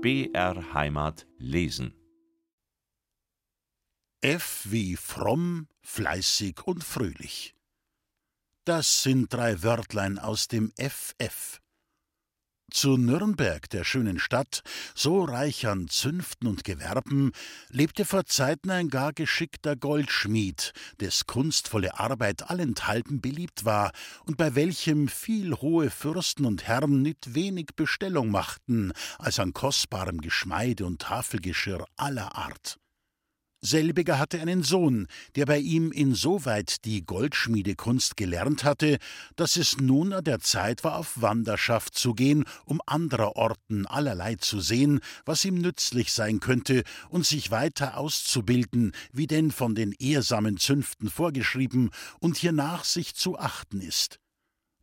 BR 0.00 0.74
Heimat 0.74 1.26
lesen. 1.38 1.92
F 4.20 4.62
wie 4.70 4.94
fromm, 4.94 5.66
fleißig 5.82 6.60
und 6.66 6.84
fröhlich. 6.84 7.56
Das 8.64 9.02
sind 9.02 9.32
drei 9.32 9.60
Wörtlein 9.64 10.20
aus 10.20 10.46
dem 10.46 10.72
FF. 10.76 11.60
Zu 12.70 12.98
Nürnberg, 12.98 13.70
der 13.70 13.82
schönen 13.82 14.18
Stadt, 14.18 14.62
so 14.94 15.24
reich 15.24 15.66
an 15.66 15.88
Zünften 15.88 16.46
und 16.46 16.64
Gewerben, 16.64 17.32
lebte 17.70 18.04
vor 18.04 18.26
Zeiten 18.26 18.70
ein 18.70 18.88
gar 18.88 19.14
geschickter 19.14 19.74
Goldschmied, 19.74 20.74
des 21.00 21.26
kunstvolle 21.26 21.98
Arbeit 21.98 22.50
allenthalben 22.50 23.22
beliebt 23.22 23.64
war 23.64 23.92
und 24.26 24.36
bei 24.36 24.54
welchem 24.54 25.08
viel 25.08 25.54
hohe 25.54 25.88
Fürsten 25.88 26.44
und 26.44 26.68
Herren 26.68 27.00
nicht 27.00 27.34
wenig 27.34 27.68
Bestellung 27.74 28.30
machten, 28.30 28.92
als 29.18 29.40
an 29.40 29.54
kostbarem 29.54 30.20
Geschmeide 30.20 30.84
und 30.84 31.00
Tafelgeschirr 31.00 31.86
aller 31.96 32.36
Art. 32.36 32.78
Selbiger 33.60 34.20
hatte 34.20 34.40
einen 34.40 34.62
Sohn, 34.62 35.08
der 35.34 35.44
bei 35.44 35.58
ihm 35.58 35.90
insoweit 35.90 36.84
die 36.84 37.04
Goldschmiedekunst 37.04 38.16
gelernt 38.16 38.62
hatte, 38.62 38.98
dass 39.34 39.56
es 39.56 39.78
nun 39.78 40.12
an 40.12 40.22
der 40.22 40.38
Zeit 40.38 40.84
war, 40.84 40.96
auf 40.96 41.20
Wanderschaft 41.20 41.96
zu 41.96 42.14
gehen, 42.14 42.44
um 42.64 42.80
anderer 42.86 43.34
Orten 43.34 43.84
allerlei 43.86 44.36
zu 44.36 44.60
sehen, 44.60 45.00
was 45.24 45.44
ihm 45.44 45.56
nützlich 45.56 46.12
sein 46.12 46.38
könnte, 46.38 46.84
und 47.08 47.26
sich 47.26 47.50
weiter 47.50 47.96
auszubilden, 47.96 48.92
wie 49.12 49.26
denn 49.26 49.50
von 49.50 49.74
den 49.74 49.92
ehrsamen 49.98 50.58
Zünften 50.58 51.10
vorgeschrieben 51.10 51.90
und 52.20 52.36
hiernach 52.36 52.84
sich 52.84 53.16
zu 53.16 53.38
achten 53.38 53.80
ist. 53.80 54.20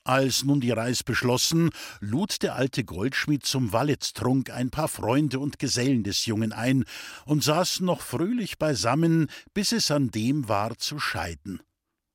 Als 0.07 0.43
nun 0.43 0.61
die 0.61 0.69
Reis 0.69 1.01
beschlossen, 1.01 1.71
lud 1.99 2.43
der 2.43 2.53
alte 2.53 2.83
Goldschmied 2.83 3.43
zum 3.43 3.73
Walletttrunk 3.73 4.51
ein 4.51 4.69
paar 4.69 4.87
Freunde 4.87 5.39
und 5.39 5.57
Gesellen 5.57 6.03
des 6.03 6.27
Jungen 6.27 6.53
ein 6.53 6.85
und 7.25 7.43
saßen 7.43 7.83
noch 7.83 8.01
fröhlich 8.01 8.59
beisammen, 8.59 9.31
bis 9.55 9.71
es 9.71 9.89
an 9.89 10.11
dem 10.11 10.47
war 10.47 10.77
zu 10.77 10.99
scheiden. 10.99 11.59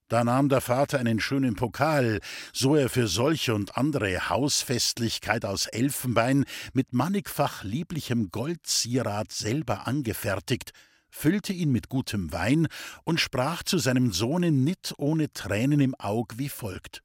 Da 0.06 0.22
nahm 0.22 0.48
der 0.48 0.60
Vater 0.60 1.00
einen 1.00 1.18
schönen 1.18 1.56
Pokal, 1.56 2.20
so 2.52 2.76
er 2.76 2.90
für 2.90 3.08
solche 3.08 3.56
und 3.56 3.76
andere 3.76 4.28
Hausfestlichkeit 4.28 5.44
aus 5.44 5.66
Elfenbein 5.66 6.44
mit 6.72 6.92
mannigfach 6.92 7.64
lieblichem 7.64 8.30
Goldzierat 8.30 9.32
selber 9.32 9.88
angefertigt, 9.88 10.70
füllte 11.10 11.52
ihn 11.52 11.72
mit 11.72 11.88
gutem 11.88 12.32
Wein 12.32 12.68
und 13.02 13.18
sprach 13.18 13.64
zu 13.64 13.78
seinem 13.78 14.12
Sohne 14.12 14.52
nit 14.52 14.94
ohne 14.96 15.32
Tränen 15.32 15.80
im 15.80 15.96
Aug 15.98 16.34
wie 16.36 16.48
folgt 16.48 17.02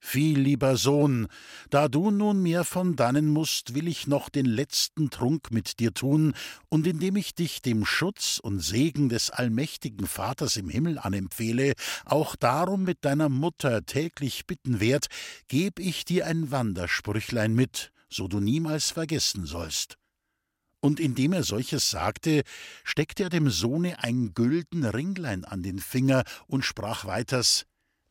viel 0.00 0.38
lieber 0.38 0.76
Sohn, 0.76 1.28
da 1.70 1.88
du 1.88 2.10
nunmehr 2.10 2.64
von 2.64 2.96
dannen 2.96 3.28
musst, 3.28 3.74
will 3.74 3.88
ich 3.88 4.06
noch 4.06 4.28
den 4.28 4.46
letzten 4.46 5.10
Trunk 5.10 5.50
mit 5.50 5.78
dir 5.80 5.92
tun, 5.92 6.34
und 6.68 6.86
indem 6.86 7.16
ich 7.16 7.34
dich 7.34 7.62
dem 7.62 7.84
Schutz 7.84 8.38
und 8.42 8.60
Segen 8.60 9.08
des 9.08 9.30
allmächtigen 9.30 10.06
Vaters 10.06 10.56
im 10.56 10.68
Himmel 10.68 10.98
anempfehle, 10.98 11.74
auch 12.04 12.36
darum 12.36 12.84
mit 12.84 13.04
deiner 13.04 13.28
Mutter 13.28 13.84
täglich 13.84 14.46
bitten 14.46 14.80
werd, 14.80 15.06
geb 15.48 15.78
ich 15.78 16.04
dir 16.04 16.26
ein 16.26 16.50
Wandersprüchlein 16.50 17.54
mit, 17.54 17.92
so 18.08 18.28
du 18.28 18.40
niemals 18.40 18.90
vergessen 18.90 19.46
sollst. 19.46 19.96
Und 20.80 21.00
indem 21.00 21.32
er 21.32 21.42
solches 21.42 21.90
sagte, 21.90 22.42
steckte 22.84 23.24
er 23.24 23.28
dem 23.30 23.50
Sohne 23.50 24.02
ein 24.02 24.32
gülden 24.32 24.84
Ringlein 24.84 25.44
an 25.44 25.62
den 25.62 25.80
Finger 25.80 26.22
und 26.46 26.64
sprach 26.64 27.04
weiters 27.04 27.66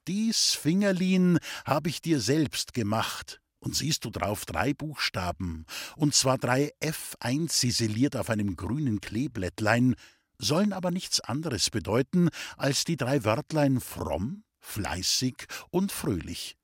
dies 0.07 0.53
Fingerlin 0.53 1.39
hab 1.65 1.87
ich 1.87 2.01
dir 2.01 2.19
selbst 2.19 2.73
gemacht. 2.73 3.41
Und 3.59 3.75
siehst 3.75 4.05
du 4.05 4.11
drauf 4.11 4.45
drei 4.45 4.73
Buchstaben, 4.73 5.65
und 5.95 6.13
zwar 6.13 6.37
drei 6.37 6.71
F 6.79 7.15
einziseliert 7.19 8.15
auf 8.15 8.29
einem 8.29 8.55
grünen 8.55 9.01
Kleeblättlein, 9.01 9.95
sollen 10.37 10.73
aber 10.73 10.91
nichts 10.91 11.19
anderes 11.19 11.71
bedeuten 11.71 12.29
als 12.55 12.83
die 12.83 12.97
drei 12.97 13.23
Wörtlein 13.25 13.79
fromm, 13.81 14.43
fleißig 14.59 15.45
und 15.71 15.91
fröhlich. 15.91 16.55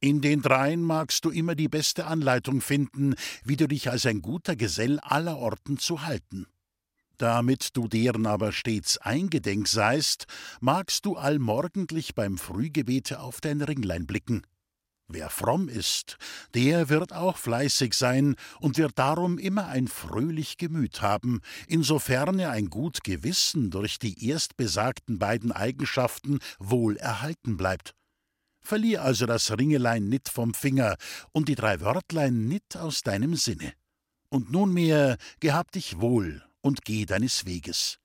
In 0.00 0.20
den 0.20 0.42
dreien 0.42 0.82
magst 0.82 1.24
du 1.24 1.30
immer 1.30 1.54
die 1.54 1.68
beste 1.68 2.06
Anleitung 2.06 2.60
finden, 2.60 3.14
wie 3.44 3.56
du 3.56 3.68
dich 3.68 3.90
als 3.90 4.04
ein 4.04 4.20
guter 4.20 4.56
Gesell 4.56 4.98
aller 5.00 5.38
Orten 5.38 5.78
zu 5.78 6.02
halten. 6.02 6.46
Damit 7.18 7.76
du 7.76 7.86
deren 7.86 8.26
aber 8.26 8.52
stets 8.52 8.98
eingedenk 8.98 9.68
seist, 9.68 10.26
magst 10.60 11.06
du 11.06 11.16
allmorgendlich 11.16 12.14
beim 12.14 12.38
Frühgebete 12.38 13.20
auf 13.20 13.40
dein 13.40 13.62
Ringlein 13.62 14.06
blicken. 14.06 14.42
Wer 15.06 15.28
fromm 15.28 15.68
ist, 15.68 16.16
der 16.54 16.88
wird 16.88 17.12
auch 17.12 17.36
fleißig 17.36 17.92
sein 17.92 18.36
und 18.58 18.78
wird 18.78 18.98
darum 18.98 19.38
immer 19.38 19.68
ein 19.68 19.86
fröhlich 19.86 20.56
Gemüt 20.56 21.02
haben, 21.02 21.40
insofern 21.68 22.38
er 22.38 22.50
ein 22.52 22.70
gut 22.70 23.04
Gewissen 23.04 23.70
durch 23.70 23.98
die 23.98 24.28
erstbesagten 24.28 25.18
beiden 25.18 25.52
Eigenschaften 25.52 26.38
wohl 26.58 26.96
erhalten 26.96 27.58
bleibt. 27.58 27.94
Verlier 28.60 29.02
also 29.02 29.26
das 29.26 29.56
Ringelein 29.56 30.08
nit 30.08 30.30
vom 30.30 30.54
Finger 30.54 30.96
und 31.32 31.50
die 31.50 31.54
drei 31.54 31.82
Wörtlein 31.82 32.48
nit 32.48 32.76
aus 32.76 33.02
deinem 33.02 33.36
Sinne. 33.36 33.74
Und 34.30 34.50
nunmehr 34.50 35.18
gehab 35.38 35.70
dich 35.70 36.00
wohl 36.00 36.42
und 36.64 36.84
geh 36.84 37.04
deines 37.04 37.44
Weges. 37.44 37.98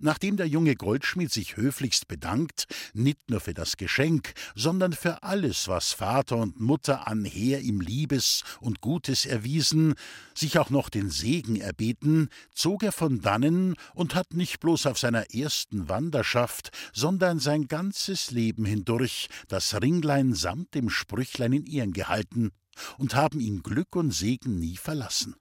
Nachdem 0.00 0.36
der 0.36 0.46
junge 0.46 0.76
Goldschmied 0.76 1.32
sich 1.32 1.56
höflichst 1.56 2.06
bedankt, 2.06 2.66
nicht 2.94 3.18
nur 3.28 3.40
für 3.40 3.52
das 3.52 3.76
Geschenk, 3.76 4.32
sondern 4.54 4.92
für 4.92 5.24
alles, 5.24 5.66
was 5.66 5.92
Vater 5.92 6.36
und 6.36 6.60
Mutter 6.60 7.08
anher 7.08 7.60
ihm 7.60 7.80
Liebes 7.80 8.44
und 8.60 8.80
Gutes 8.80 9.26
erwiesen, 9.26 9.94
sich 10.36 10.60
auch 10.60 10.70
noch 10.70 10.88
den 10.88 11.10
Segen 11.10 11.56
erbeten, 11.56 12.28
zog 12.54 12.84
er 12.84 12.92
von 12.92 13.22
dannen 13.22 13.74
und 13.92 14.14
hat 14.14 14.34
nicht 14.34 14.60
bloß 14.60 14.86
auf 14.86 15.00
seiner 15.00 15.34
ersten 15.34 15.88
Wanderschaft, 15.88 16.70
sondern 16.92 17.40
sein 17.40 17.66
ganzes 17.66 18.30
Leben 18.30 18.66
hindurch 18.66 19.28
das 19.48 19.82
Ringlein 19.82 20.32
samt 20.32 20.76
dem 20.76 20.90
Sprüchlein 20.90 21.52
in 21.54 21.66
Ehren 21.66 21.92
gehalten 21.92 22.52
und 22.98 23.16
haben 23.16 23.40
ihn 23.40 23.64
Glück 23.64 23.96
und 23.96 24.12
Segen 24.12 24.60
nie 24.60 24.76
verlassen. 24.76 25.34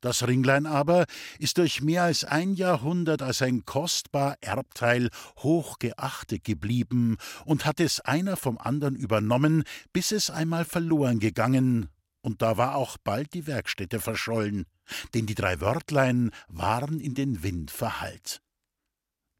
Das 0.00 0.26
Ringlein 0.26 0.66
aber 0.66 1.06
ist 1.38 1.58
durch 1.58 1.80
mehr 1.80 2.04
als 2.04 2.24
ein 2.24 2.54
Jahrhundert 2.54 3.22
als 3.22 3.42
ein 3.42 3.64
kostbar 3.64 4.36
Erbteil 4.40 5.08
hochgeachtet 5.38 6.44
geblieben 6.44 7.16
und 7.44 7.64
hat 7.64 7.80
es 7.80 8.00
einer 8.00 8.36
vom 8.36 8.58
andern 8.58 8.94
übernommen, 8.94 9.64
bis 9.92 10.12
es 10.12 10.30
einmal 10.30 10.64
verloren 10.64 11.18
gegangen, 11.18 11.88
und 12.26 12.42
da 12.42 12.56
war 12.56 12.74
auch 12.74 12.96
bald 12.98 13.34
die 13.34 13.46
Werkstätte 13.46 14.00
verschollen, 14.00 14.66
denn 15.14 15.26
die 15.26 15.36
drei 15.36 15.60
Wörtlein 15.60 16.32
waren 16.48 16.98
in 16.98 17.14
den 17.14 17.44
Wind 17.44 17.70
verhallt. 17.70 18.42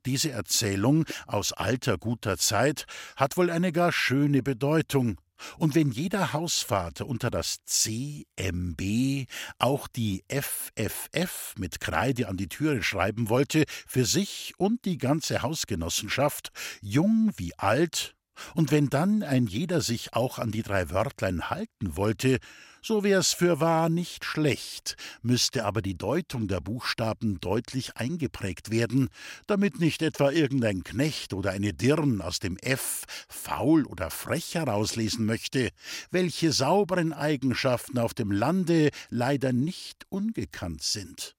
Diese 0.07 0.31
Erzählung 0.31 1.05
aus 1.27 1.53
alter 1.53 1.99
guter 1.99 2.39
Zeit 2.39 2.87
hat 3.17 3.37
wohl 3.37 3.51
eine 3.51 3.73
gar 3.73 3.91
schöne 3.91 4.41
Bedeutung, 4.41 5.21
und 5.59 5.75
wenn 5.75 5.91
jeder 5.91 6.33
Hausvater 6.33 7.07
unter 7.07 7.31
das 7.31 7.65
CMB 7.65 9.27
auch 9.59 9.89
die 9.89 10.25
FFF 10.29 11.55
mit 11.59 11.81
Kreide 11.81 12.29
an 12.29 12.37
die 12.37 12.49
Türe 12.49 12.83
schreiben 12.83 13.29
wollte, 13.29 13.65
für 13.87 14.05
sich 14.05 14.55
und 14.59 14.85
die 14.85 14.99
ganze 14.99 15.43
Hausgenossenschaft, 15.43 16.51
jung 16.81 17.31
wie 17.37 17.57
alt, 17.59 18.16
und 18.55 18.71
wenn 18.71 18.89
dann 18.89 19.23
ein 19.23 19.47
jeder 19.47 19.81
sich 19.81 20.15
auch 20.15 20.39
an 20.39 20.51
die 20.51 20.63
drei 20.63 20.91
Wörtlein 20.91 21.51
halten 21.51 21.97
wollte, 21.97 22.39
so 22.87 23.03
wär's 23.03 23.33
für 23.33 23.59
wahr 23.59 23.89
nicht 23.89 24.25
schlecht, 24.25 24.97
müsste 25.21 25.65
aber 25.65 25.83
die 25.83 25.99
Deutung 25.99 26.47
der 26.47 26.61
Buchstaben 26.61 27.41
deutlich 27.41 27.97
eingeprägt 27.97 28.71
werden, 28.71 29.09
damit 29.49 29.81
nicht 29.81 30.03
etwa 30.03 30.31
irgendein 30.31 30.85
Knecht 30.85 31.35
oder 31.35 31.51
eine 31.51 31.73
Dirn 31.73 32.21
aus 32.21 32.39
dem 32.39 32.57
F 32.59 33.05
faul 33.29 33.87
oder 33.87 34.11
frech 34.11 34.55
herauslesen 34.55 35.27
möchte, 35.27 35.71
welche 36.13 36.53
sauberen 36.53 37.13
Eigenschaften 37.13 37.99
auf 37.99 38.15
dem 38.15 38.31
Lande 38.31 38.91
leider 39.11 39.53
nicht 39.53 40.07
ungekannt 40.09 40.85
sind. 40.85 41.35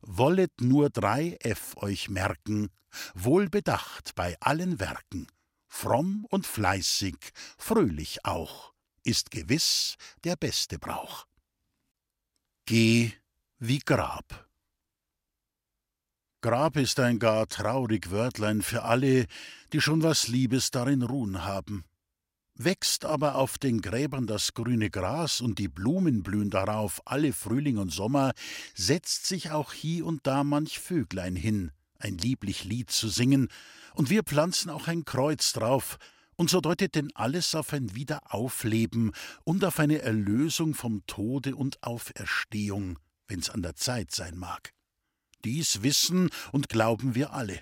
Wollet 0.00 0.60
nur 0.60 0.90
drei 0.90 1.36
F 1.40 1.76
euch 1.76 2.10
merken, 2.10 2.70
wohlbedacht 3.14 4.16
bei 4.16 4.36
allen 4.40 4.80
Werken, 4.80 5.28
fromm 5.72 6.26
und 6.28 6.46
fleißig, 6.46 7.16
fröhlich 7.56 8.24
auch 8.26 8.72
ist 9.04 9.30
gewiss 9.30 9.96
der 10.22 10.36
beste 10.36 10.78
Brauch. 10.78 11.26
Geh 12.66 13.12
wie 13.58 13.78
Grab. 13.78 14.48
Grab 16.42 16.76
ist 16.76 17.00
ein 17.00 17.18
gar 17.18 17.48
traurig 17.48 18.10
Wörtlein 18.10 18.62
für 18.62 18.82
alle, 18.82 19.26
die 19.72 19.80
schon 19.80 20.02
was 20.02 20.28
Liebes 20.28 20.70
darin 20.70 21.02
ruhen 21.02 21.44
haben. 21.44 21.84
Wächst 22.54 23.06
aber 23.06 23.36
auf 23.36 23.56
den 23.56 23.80
Gräbern 23.80 24.26
das 24.26 24.52
grüne 24.52 24.90
Gras 24.90 25.40
und 25.40 25.58
die 25.58 25.68
Blumen 25.68 26.22
blühen 26.22 26.50
darauf 26.50 27.00
alle 27.06 27.32
Frühling 27.32 27.78
und 27.78 27.90
Sommer, 27.90 28.32
setzt 28.74 29.26
sich 29.26 29.50
auch 29.50 29.72
hie 29.72 30.02
und 30.02 30.26
da 30.26 30.44
manch 30.44 30.78
Vöglein 30.78 31.34
hin, 31.34 31.72
ein 32.02 32.18
lieblich 32.18 32.64
Lied 32.64 32.90
zu 32.90 33.08
singen, 33.08 33.48
und 33.94 34.10
wir 34.10 34.22
pflanzen 34.22 34.70
auch 34.70 34.88
ein 34.88 35.04
Kreuz 35.04 35.52
drauf, 35.52 35.98
Und 36.36 36.50
so 36.50 36.60
deutet 36.60 36.94
denn 36.94 37.10
alles 37.14 37.54
auf 37.54 37.72
ein 37.72 37.94
Wiederaufleben 37.94 39.12
und 39.44 39.64
auf 39.64 39.78
eine 39.78 40.00
Erlösung 40.00 40.74
vom 40.74 41.06
Tode 41.06 41.54
und 41.54 41.82
Auferstehung, 41.82 42.98
wenn's 43.28 43.50
an 43.50 43.62
der 43.62 43.76
Zeit 43.76 44.12
sein 44.12 44.36
mag. 44.36 44.72
Dies 45.44 45.82
wissen 45.82 46.30
und 46.50 46.68
glauben 46.68 47.14
wir 47.14 47.32
alle. 47.32 47.60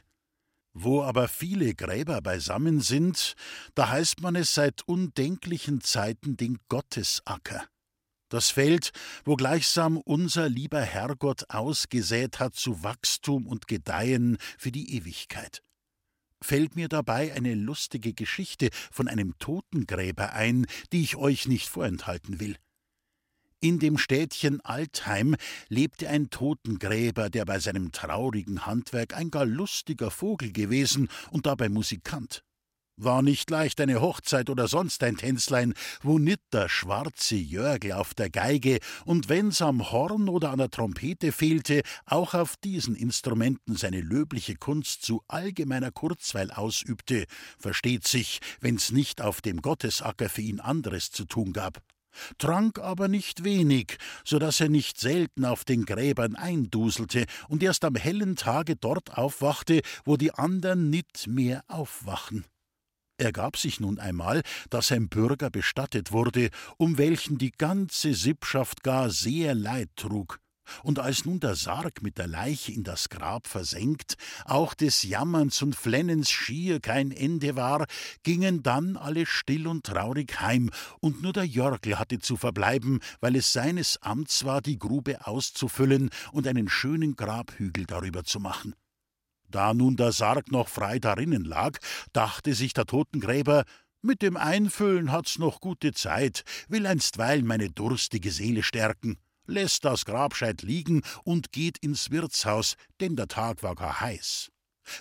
Wo 0.73 1.03
aber 1.03 1.27
viele 1.27 1.75
Gräber 1.75 2.23
beisammen 2.23 2.81
sind, 2.81 3.35
da 3.75 3.89
heißt 3.89 4.21
man 4.21 4.37
es 4.37 4.55
seit 4.55 4.87
undenklichen 4.87 5.81
Zeiten 5.81 6.37
den 6.37 6.59
Gottesacker. 6.69 7.67
Das 8.31 8.49
Feld, 8.49 8.93
wo 9.25 9.35
gleichsam 9.35 9.97
unser 9.97 10.49
lieber 10.49 10.81
Herrgott 10.81 11.51
ausgesät 11.51 12.39
hat 12.39 12.55
zu 12.55 12.85
Wachstum 12.85 13.45
und 13.45 13.67
Gedeihen 13.67 14.39
für 14.57 14.71
die 14.71 14.95
Ewigkeit. 14.95 15.63
Fällt 16.41 16.77
mir 16.77 16.89
dabei 16.89 17.35
eine 17.35 17.57
lustige 17.57 18.15
Geschichte 18.15 18.71
von 18.93 19.09
einem 19.09 19.37
Totengräber 19.41 20.33
ein, 20.33 20.67
die 20.93 21.03
ich 21.03 21.17
euch 21.17 21.49
nicht 21.49 21.69
vorenthalten 21.69 22.39
will. 22.39 22.57
In 23.59 23.81
dem 23.81 23.99
Städtchen 23.99 24.61
Altheim 24.61 25.35
lebte 25.69 26.09
ein 26.09 26.31
Totengräber, 26.31 27.31
der 27.31 27.45
bei 27.45 27.59
seinem 27.59 27.91
traurigen 27.91 28.65
Handwerk 28.65 29.13
ein 29.13 29.33
gar 29.33 29.45
lustiger 29.45 30.13
Vogel 30.13 30.53
gewesen 30.53 31.09
und 31.33 31.47
dabei 31.47 31.69
Musikant. 31.69 32.45
War 33.03 33.23
nicht 33.23 33.49
leicht 33.49 33.81
eine 33.81 34.03
Hochzeit 34.03 34.51
oder 34.51 34.69
sonst 34.69 35.03
ein 35.03 35.17
Tänzlein, 35.17 35.73
wo 36.03 36.19
nit 36.19 36.41
der 36.53 36.69
schwarze 36.69 37.35
Jörgel 37.35 37.93
auf 37.93 38.13
der 38.13 38.29
Geige 38.29 38.79
und 39.07 39.31
wenn's 39.31 39.63
am 39.63 39.91
Horn 39.91 40.29
oder 40.29 40.51
an 40.51 40.59
der 40.59 40.71
Trompete 40.71 41.33
fehlte, 41.33 41.81
auch 42.05 42.35
auf 42.35 42.59
diesen 42.59 42.95
Instrumenten 42.95 43.75
seine 43.75 44.03
löbliche 44.03 44.55
Kunst 44.55 45.03
zu 45.03 45.23
allgemeiner 45.29 45.93
Kurzweil 45.93 46.51
ausübte, 46.51 47.25
versteht 47.59 48.07
sich, 48.07 48.41
wenn's 48.61 48.91
nicht 48.91 49.23
auf 49.23 49.41
dem 49.41 49.63
Gottesacker 49.63 50.29
für 50.29 50.43
ihn 50.43 50.61
anderes 50.61 51.11
zu 51.11 51.25
tun 51.25 51.55
gab 51.55 51.81
trank 52.39 52.81
aber 52.81 53.09
nicht 53.09 53.45
wenig, 53.45 53.99
so 54.25 54.39
dass 54.39 54.61
er 54.61 54.69
nicht 54.69 54.99
selten 54.99 55.45
auf 55.45 55.65
den 55.65 55.85
Gräbern 55.85 56.35
einduselte 56.35 57.25
und 57.49 57.63
erst 57.63 57.85
am 57.85 57.95
hellen 57.95 58.37
Tage 58.37 58.77
dort 58.77 59.17
aufwachte, 59.17 59.81
wo 60.05 60.17
die 60.17 60.35
andern 60.35 60.91
nit 60.91 61.27
mehr 61.29 61.65
aufwachen. 61.69 62.45
Ergab 63.21 63.59
sich 63.59 63.81
nun 63.81 63.99
einmal, 63.99 64.41
dass 64.71 64.91
ein 64.93 65.11
Bürger 65.11 65.51
bestattet 65.51 66.11
wurde, 66.11 66.49
um 66.79 66.97
welchen 66.97 67.37
die 67.37 67.53
ganze 67.53 68.15
Sippschaft 68.15 68.83
gar 68.83 69.11
sehr 69.11 69.55
Leid 69.55 69.91
trug. 69.95 70.41
Und 70.83 70.99
als 71.01 71.27
nun 71.27 71.39
der 71.39 71.55
Sarg 71.55 72.01
mit 72.01 72.17
der 72.17 72.29
Leiche 72.29 72.73
in 72.73 72.83
das 72.83 73.11
Grab 73.11 73.47
versenkt, 73.47 74.15
auch 74.47 74.73
des 74.73 75.03
Jammerns 75.03 75.61
und 75.61 75.77
Flennens 75.77 76.31
schier 76.31 76.81
kein 76.81 77.11
Ende 77.11 77.57
war, 77.57 77.87
gingen 78.23 78.63
dann 78.63 78.97
alle 78.97 79.27
still 79.27 79.67
und 79.67 79.85
traurig 79.85 80.41
heim, 80.41 80.71
und 81.01 81.21
nur 81.21 81.35
der 81.35 81.45
Jörgl 81.45 81.99
hatte 81.99 82.21
zu 82.21 82.39
verbleiben, 82.39 83.01
weil 83.21 83.37
es 83.37 83.53
seines 83.53 84.01
Amts 84.01 84.45
war, 84.45 84.63
die 84.63 84.79
Grube 84.79 85.27
auszufüllen 85.27 86.09
und 86.33 86.47
einen 86.47 86.71
schönen 86.71 87.17
Grabhügel 87.17 87.85
darüber 87.85 88.25
zu 88.25 88.41
machen. 88.41 88.75
Da 89.51 89.75
nun 89.75 89.97
der 89.97 90.13
Sarg 90.13 90.51
noch 90.51 90.69
frei 90.69 90.99
darinnen 90.99 91.45
lag, 91.45 91.79
dachte 92.13 92.55
sich 92.55 92.73
der 92.73 92.87
Totengräber, 92.87 93.65
mit 94.03 94.23
dem 94.23 94.37
Einfüllen 94.37 95.13
hat's 95.13 95.39
noch 95.39 95.61
gute 95.61 95.93
Zeit, 95.93 96.45
will 96.69 96.87
einstweilen 96.87 97.47
meine 97.47 97.71
durstige 97.71 98.31
Seele 98.31 98.63
stärken, 98.63 99.19
lässt 99.47 99.85
das 99.85 100.07
Grabscheit 100.07 100.63
liegen 100.63 101.03
und 101.25 101.53
geht 101.53 101.77
ins 101.79 102.11
Wirtshaus, 102.11 102.77
denn 103.01 103.17
der 103.17 103.29
Tag 103.29 103.63
war 103.63 103.75
gar 103.75 104.01
heiß. 104.01 104.51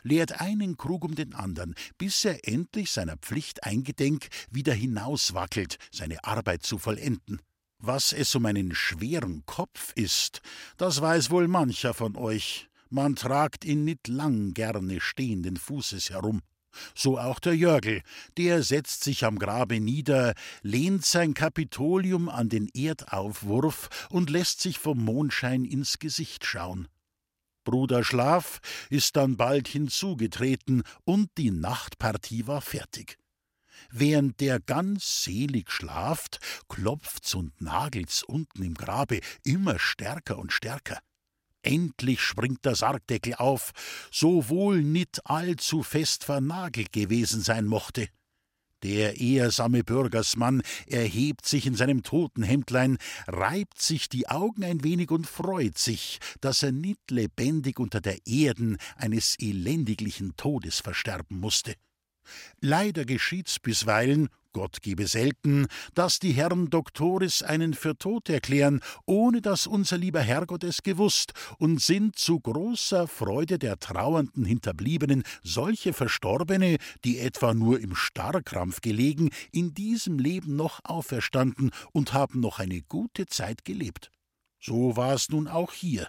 Leert 0.04 0.42
einen 0.42 0.76
Krug 0.76 1.06
um 1.06 1.16
den 1.16 1.34
andern, 1.34 1.76
bis 1.98 2.26
er 2.26 2.46
endlich 2.48 2.92
seiner 2.92 3.18
Pflicht 3.18 3.64
eingedenk 3.64 4.28
wieder 4.52 4.74
hinauswackelt, 4.74 5.78
seine 5.92 6.24
Arbeit 6.26 6.64
zu 6.64 6.78
vollenden. 6.78 7.42
Was 7.78 8.12
es 8.12 8.36
um 8.36 8.46
einen 8.46 8.76
schweren 8.76 9.46
Kopf 9.46 9.94
ist, 9.96 10.42
das 10.76 11.00
weiß 11.00 11.30
wohl 11.30 11.48
mancher 11.48 11.94
von 11.94 12.18
euch 12.18 12.69
man 12.90 13.16
tragt 13.16 13.66
ihn 13.66 13.84
nit 13.84 14.08
lang 14.08 14.54
gerne 14.54 15.00
stehenden 15.00 15.58
Fußes 15.58 16.10
herum. 16.10 16.42
So 16.96 17.18
auch 17.18 17.40
der 17.40 17.56
Jörgel, 17.56 18.02
der 18.38 18.64
setzt 18.64 19.04
sich 19.04 19.26
am 19.26 19.40
Grabe 19.40 19.80
nieder, 19.80 20.34
lehnt 20.62 21.06
sein 21.06 21.34
Kapitolium 21.34 22.30
an 22.30 22.50
den 22.50 22.70
Erdaufwurf 22.70 23.90
und 24.10 24.30
lässt 24.30 24.62
sich 24.62 24.78
vom 24.78 25.04
Mondschein 25.04 25.66
ins 25.66 26.00
Gesicht 26.00 26.46
schauen. 26.46 26.88
Bruder 27.64 28.04
Schlaf 28.04 28.60
ist 28.90 29.16
dann 29.16 29.38
bald 29.38 29.68
hinzugetreten 29.68 30.84
und 31.04 31.30
die 31.38 31.52
Nachtpartie 31.52 32.48
war 32.48 32.62
fertig. 32.62 33.18
Während 33.92 34.40
der 34.40 34.60
ganz 34.60 35.24
selig 35.24 35.72
schlaft, 35.72 36.40
klopft's 36.68 37.34
und 37.34 37.60
nagelt's 37.62 38.24
unten 38.24 38.64
im 38.64 38.74
Grabe 38.74 39.20
immer 39.44 39.80
stärker 39.80 40.38
und 40.38 40.52
stärker. 40.52 41.00
Endlich 41.62 42.22
springt 42.22 42.64
der 42.66 42.76
Sargdeckel 42.76 43.36
auf, 43.36 43.72
so 44.12 44.50
wohl 44.50 44.82
nit 44.82 45.20
allzu 45.26 45.84
fest 45.84 46.24
vernagelt 46.24 46.94
gewesen 46.94 47.42
sein 47.42 47.66
mochte. 47.66 48.08
Der 48.82 49.20
ehrsame 49.20 49.84
Bürgersmann 49.84 50.62
erhebt 50.88 51.46
sich 51.46 51.66
in 51.66 51.76
seinem 51.76 52.02
Totenhemdlein, 52.02 52.98
reibt 53.28 53.82
sich 53.82 54.08
die 54.08 54.30
Augen 54.30 54.64
ein 54.64 54.86
wenig 54.86 55.12
und 55.12 55.28
freut 55.28 55.78
sich, 55.78 56.20
dass 56.40 56.64
er 56.64 56.72
nit 56.72 57.00
lebendig 57.12 57.78
unter 57.78 58.00
der 58.00 58.26
Erden 58.26 58.78
eines 58.96 59.38
elendiglichen 59.38 60.38
Todes 60.38 60.80
versterben 60.80 61.40
musste. 61.42 61.76
Leider 62.62 63.04
geschieht's 63.04 63.60
bisweilen, 63.60 64.30
Gott 64.52 64.82
gebe 64.82 65.06
selten, 65.06 65.68
dass 65.94 66.18
die 66.18 66.32
Herren 66.32 66.70
Doktoris 66.70 67.44
einen 67.44 67.76
für 67.76 67.98
tot 67.98 68.30
erklären, 68.30 68.82
ohne 69.06 69.42
dass 69.42 69.68
unser 69.68 69.98
lieber 69.98 70.22
Herrgott 70.22 70.64
es 70.64 70.82
gewusst, 70.82 71.34
und 71.60 71.80
sind 71.82 72.18
zu 72.18 72.40
großer 72.40 73.08
Freude 73.08 73.60
der 73.60 73.78
trauernden 73.78 74.46
Hinterbliebenen 74.46 75.24
solche 75.44 75.94
Verstorbene, 75.94 76.78
die 77.06 77.20
etwa 77.20 77.54
nur 77.54 77.80
im 77.80 77.96
Starrkrampf 77.96 78.82
gelegen, 78.82 79.30
in 79.52 79.76
diesem 79.76 80.18
Leben 80.18 80.56
noch 80.56 80.80
auferstanden 80.84 81.70
und 81.92 82.14
haben 82.14 82.40
noch 82.40 82.58
eine 82.58 82.82
gute 82.82 83.28
Zeit 83.28 83.66
gelebt. 83.66 84.10
So 84.60 84.98
war 84.98 85.14
es 85.14 85.30
nun 85.30 85.48
auch 85.48 85.74
hier. 85.74 86.08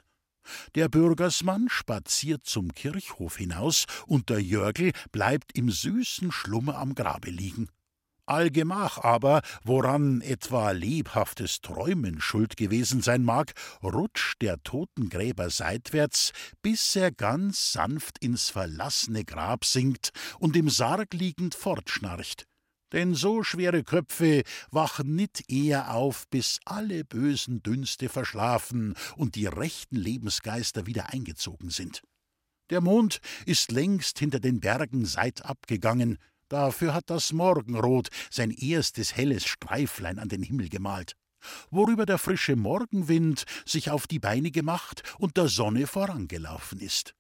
Der 0.75 0.89
Bürgersmann 0.89 1.69
spaziert 1.69 2.47
zum 2.47 2.73
Kirchhof 2.73 3.37
hinaus, 3.37 3.85
und 4.07 4.31
der 4.31 4.43
Jörgel 4.43 4.93
bleibt 5.13 5.57
im 5.57 5.71
süßen 5.71 6.33
Schlummer 6.33 6.79
am 6.79 6.95
Grabe 6.95 7.31
liegen. 7.31 7.69
Allgemach 8.31 8.99
aber, 8.99 9.43
woran 9.65 10.21
etwa 10.21 10.71
lebhaftes 10.71 11.61
Träumen 11.61 12.21
schuld 12.21 12.57
gewesen 12.57 13.03
sein 13.03 13.25
mag, 13.25 13.53
rutscht 13.83 14.41
der 14.41 14.63
Totengräber 14.63 15.51
seitwärts, 15.51 16.33
bis 16.63 16.95
er 16.95 17.11
ganz 17.11 17.73
sanft 17.73 18.19
ins 18.23 18.49
verlassene 18.49 19.25
Grab 19.25 19.65
sinkt 19.65 20.11
und 20.39 20.57
im 20.57 20.71
Sarg 20.71 21.13
liegend 21.13 21.55
fortschnarcht. 21.57 22.47
Denn 22.93 23.15
so 23.15 23.43
schwere 23.43 23.85
Köpfe 23.85 24.43
wachen 24.71 25.15
nit 25.15 25.45
eher 25.49 25.95
auf, 25.95 26.29
bis 26.29 26.61
alle 26.65 27.05
bösen 27.05 27.63
Dünste 27.63 28.09
verschlafen 28.09 28.95
und 29.17 29.35
die 29.35 29.47
rechten 29.47 29.97
Lebensgeister 29.97 30.87
wieder 30.87 31.13
eingezogen 31.13 31.71
sind. 31.71 32.03
Der 32.71 32.81
Mond 32.81 33.21
ist 33.47 33.73
längst 33.73 34.21
hinter 34.21 34.39
den 34.39 34.61
Bergen 34.61 35.05
seitab 35.05 35.67
gegangen, 35.67 36.19
dafür 36.51 36.93
hat 36.93 37.09
das 37.09 37.33
Morgenrot 37.33 38.09
sein 38.31 38.51
erstes 38.51 39.17
helles 39.17 39.47
Streiflein 39.47 40.19
an 40.19 40.29
den 40.29 40.43
Himmel 40.43 40.69
gemalt, 40.69 41.17
worüber 41.71 42.05
der 42.05 42.19
frische 42.19 42.57
Morgenwind 42.57 43.45
sich 43.65 43.91
auf 43.91 44.07
die 44.07 44.19
Beine 44.19 44.51
gemacht 44.51 45.03
und 45.19 45.37
der 45.37 45.49
Sonne 45.49 45.87
vorangelaufen 45.87 46.81
ist. 46.81 47.15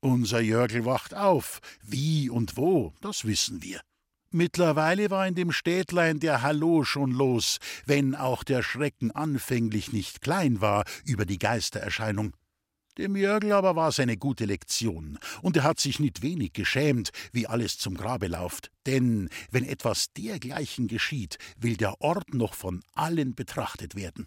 Unser 0.00 0.40
Jörgel 0.40 0.84
wacht 0.84 1.14
auf, 1.14 1.60
wie 1.80 2.28
und 2.28 2.56
wo, 2.56 2.92
das 3.00 3.24
wissen 3.24 3.62
wir. 3.62 3.80
Mittlerweile 4.34 5.10
war 5.10 5.28
in 5.28 5.34
dem 5.34 5.52
Städtlein 5.52 6.18
der 6.18 6.40
Hallo 6.40 6.84
schon 6.84 7.12
los, 7.12 7.58
wenn 7.84 8.14
auch 8.14 8.44
der 8.44 8.62
Schrecken 8.62 9.10
anfänglich 9.10 9.92
nicht 9.92 10.22
klein 10.22 10.62
war 10.62 10.84
über 11.04 11.26
die 11.26 11.38
Geistererscheinung. 11.38 12.32
Dem 12.98 13.16
Jörgl 13.16 13.52
aber 13.52 13.74
war 13.74 13.92
eine 13.98 14.16
gute 14.16 14.44
Lektion, 14.44 15.18
und 15.40 15.56
er 15.56 15.62
hat 15.64 15.80
sich 15.80 15.98
nicht 15.98 16.22
wenig 16.22 16.52
geschämt, 16.52 17.10
wie 17.32 17.46
alles 17.46 17.78
zum 17.78 17.94
Grabe 17.94 18.26
lauft. 18.26 18.70
Denn 18.86 19.30
wenn 19.50 19.64
etwas 19.64 20.12
dergleichen 20.12 20.88
geschieht, 20.88 21.38
will 21.56 21.76
der 21.76 22.00
Ort 22.00 22.34
noch 22.34 22.54
von 22.54 22.82
allen 22.94 23.34
betrachtet 23.34 23.94
werden 23.94 24.26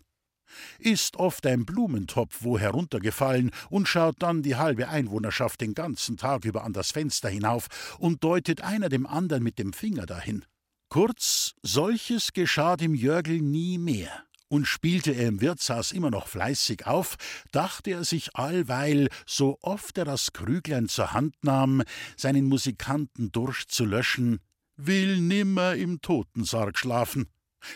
ist 0.79 1.17
oft 1.17 1.45
ein 1.45 1.65
Blumentopf 1.65 2.39
wo 2.41 2.57
heruntergefallen 2.57 3.51
und 3.69 3.87
schaut 3.87 4.15
dann 4.19 4.43
die 4.43 4.55
halbe 4.55 4.87
Einwohnerschaft 4.87 5.61
den 5.61 5.73
ganzen 5.73 6.17
Tag 6.17 6.45
über 6.45 6.63
an 6.63 6.73
das 6.73 6.91
Fenster 6.91 7.29
hinauf 7.29 7.97
und 7.99 8.23
deutet 8.23 8.61
einer 8.61 8.89
dem 8.89 9.05
andern 9.05 9.43
mit 9.43 9.59
dem 9.59 9.73
Finger 9.73 10.05
dahin. 10.05 10.45
Kurz, 10.89 11.55
solches 11.61 12.33
geschah 12.33 12.77
dem 12.77 12.93
Jörgel 12.95 13.41
nie 13.41 13.77
mehr. 13.77 14.25
Und 14.47 14.65
spielte 14.67 15.11
er 15.11 15.27
im 15.27 15.41
Wirtshaus 15.41 15.91
immer 15.91 16.11
noch 16.11 16.27
fleißig 16.27 16.85
auf, 16.85 17.15
dachte 17.51 17.91
er 17.91 18.03
sich 18.03 18.35
allweil, 18.35 19.09
so 19.25 19.57
oft 19.61 19.97
er 19.97 20.05
das 20.05 20.33
Krüglein 20.33 20.87
zur 20.87 21.13
Hand 21.13 21.35
nahm, 21.41 21.81
seinen 22.15 22.45
Musikanten 22.45 23.31
durchzulöschen, 23.31 24.39
will 24.77 25.19
nimmer 25.19 25.75
im 25.75 26.01
Totensarg 26.01 26.77
schlafen, 26.77 27.27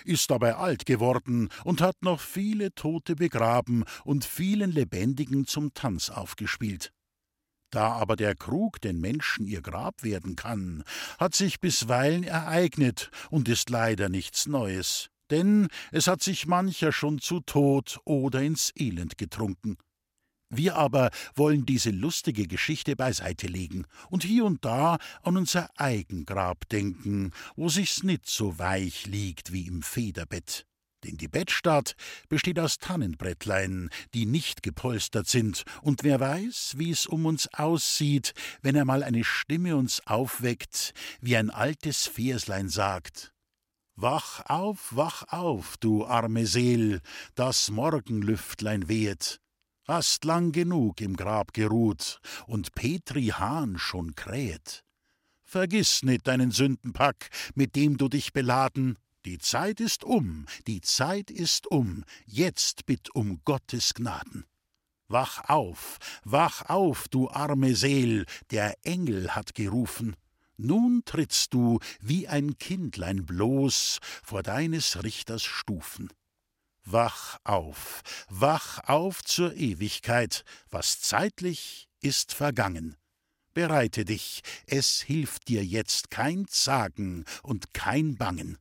ist 0.06 0.30
dabei 0.30 0.56
alt 0.56 0.86
geworden 0.86 1.50
und 1.64 1.82
hat 1.82 1.96
noch 2.02 2.20
viele 2.20 2.74
Tote 2.76 3.16
begraben 3.16 3.84
und 4.04 4.26
vielen 4.26 4.72
Lebendigen 4.72 5.48
zum 5.48 5.74
Tanz 5.74 6.10
aufgespielt. 6.10 6.92
Da 7.72 7.92
aber 7.94 8.16
der 8.16 8.36
Krug 8.36 8.82
den 8.82 9.00
Menschen 9.00 9.46
ihr 9.46 9.62
Grab 9.62 10.04
werden 10.04 10.36
kann, 10.36 10.84
hat 11.20 11.36
sich 11.36 11.60
bisweilen 11.60 12.24
ereignet 12.24 13.12
und 13.30 13.48
ist 13.48 13.70
leider 13.70 14.10
nichts 14.10 14.48
Neues, 14.48 15.10
denn 15.30 15.68
es 15.92 16.08
hat 16.08 16.22
sich 16.22 16.48
mancher 16.48 16.92
schon 16.92 17.20
zu 17.20 17.40
Tod 17.40 18.00
oder 18.06 18.42
ins 18.42 18.72
Elend 18.76 19.18
getrunken. 19.18 19.78
Wir 20.52 20.78
aber 20.78 21.12
wollen 21.36 21.68
diese 21.68 21.92
lustige 21.92 22.48
Geschichte 22.48 22.96
beiseite 22.96 23.46
legen 23.46 23.86
und 24.10 24.24
hier 24.24 24.46
und 24.46 24.66
da 24.66 24.98
an 25.22 25.38
unser 25.38 25.70
Eigengrab 25.78 26.68
denken, 26.70 27.32
wo 27.56 27.70
sich's 27.70 28.02
nit 28.02 28.26
so 28.26 28.58
weich 28.58 29.06
liegt 29.06 29.54
wie 29.54 29.68
im 29.68 29.84
Federbett. 29.84 30.66
Denn 31.04 31.18
die 31.18 31.28
Bettstatt 31.28 31.96
besteht 32.28 32.60
aus 32.60 32.80
Tannenbrettlein, 32.80 33.90
die 34.14 34.26
nicht 34.26 34.64
gepolstert 34.64 35.28
sind, 35.28 35.64
und 35.82 36.04
wer 36.04 36.20
weiß, 36.20 36.74
wie 36.78 36.92
es 36.92 37.06
um 37.06 37.26
uns 37.26 37.48
aussieht, 37.54 38.34
wenn 38.62 38.76
einmal 38.76 39.04
eine 39.04 39.24
Stimme 39.24 39.78
uns 39.78 40.06
aufweckt, 40.08 40.94
wie 41.22 41.38
ein 41.38 41.52
altes 41.52 42.08
Verslein 42.08 42.70
sagt. 42.70 43.34
Wach 44.02 44.46
auf, 44.46 44.96
wach 44.96 45.24
auf, 45.28 45.76
du 45.76 46.06
arme 46.06 46.46
Seel, 46.46 47.02
das 47.36 47.70
Morgenlüftlein 47.70 48.88
weht. 48.88 49.42
Hast 49.90 50.24
lang 50.24 50.54
genug 50.54 51.02
im 51.02 51.18
Grab 51.18 51.52
geruht 51.52 52.22
und 52.48 52.74
Petri 52.76 53.26
Hahn 53.26 53.78
schon 53.78 54.16
krähet. 54.16 54.86
Vergiss 55.44 56.02
nicht 56.04 56.28
deinen 56.28 56.52
Sündenpack, 56.52 57.30
mit 57.56 57.76
dem 57.76 57.98
du 57.98 58.08
dich 58.08 58.32
beladen, 58.32 58.98
die 59.26 59.38
Zeit 59.38 59.82
ist 59.82 60.06
um, 60.06 60.46
die 60.66 60.80
Zeit 60.80 61.30
ist 61.30 61.68
um, 61.68 62.06
jetzt 62.26 62.86
bitt 62.86 63.14
um 63.14 63.42
Gottes 63.44 63.94
Gnaden. 63.94 64.46
Wach 65.10 65.50
auf, 65.50 65.98
wach 66.24 66.70
auf, 66.70 67.10
du 67.10 67.30
arme 67.30 67.76
Seel, 67.76 68.26
der 68.52 68.78
Engel 68.84 69.36
hat 69.36 69.56
gerufen. 69.56 70.16
Nun 70.62 71.04
trittst 71.06 71.54
du 71.54 71.80
wie 72.02 72.28
ein 72.28 72.58
Kindlein 72.58 73.26
bloß 73.26 74.00
vor 74.24 74.44
deines 74.44 75.04
Richters 75.04 75.44
Stufen. 75.44 76.10
Wach 76.84 77.38
auf, 77.46 78.02
wach 78.30 78.80
auf 78.84 79.24
zur 79.24 79.56
Ewigkeit, 79.56 80.44
was 80.70 81.00
zeitlich 81.00 81.88
ist 82.02 82.34
vergangen. 82.34 82.98
Bereite 83.54 84.04
dich, 84.04 84.42
es 84.68 85.02
hilft 85.02 85.48
dir 85.48 85.64
jetzt 85.64 86.12
kein 86.12 86.46
Zagen 86.48 87.24
und 87.42 87.74
kein 87.74 88.16
Bangen 88.16 88.58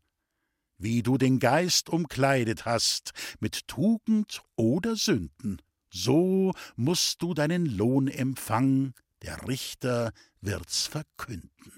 wie 0.78 1.02
du 1.02 1.18
den 1.18 1.40
Geist 1.40 1.90
umkleidet 1.90 2.64
hast 2.64 3.12
mit 3.40 3.66
Tugend 3.66 4.42
oder 4.54 4.94
Sünden, 4.94 5.60
so 5.90 6.52
musst 6.76 7.20
du 7.22 7.34
deinen 7.34 7.66
Lohn 7.66 8.06
empfangen, 8.06 8.94
der 9.22 9.48
Richter 9.48 10.12
wird's 10.40 10.86
verkünden. 10.86 11.77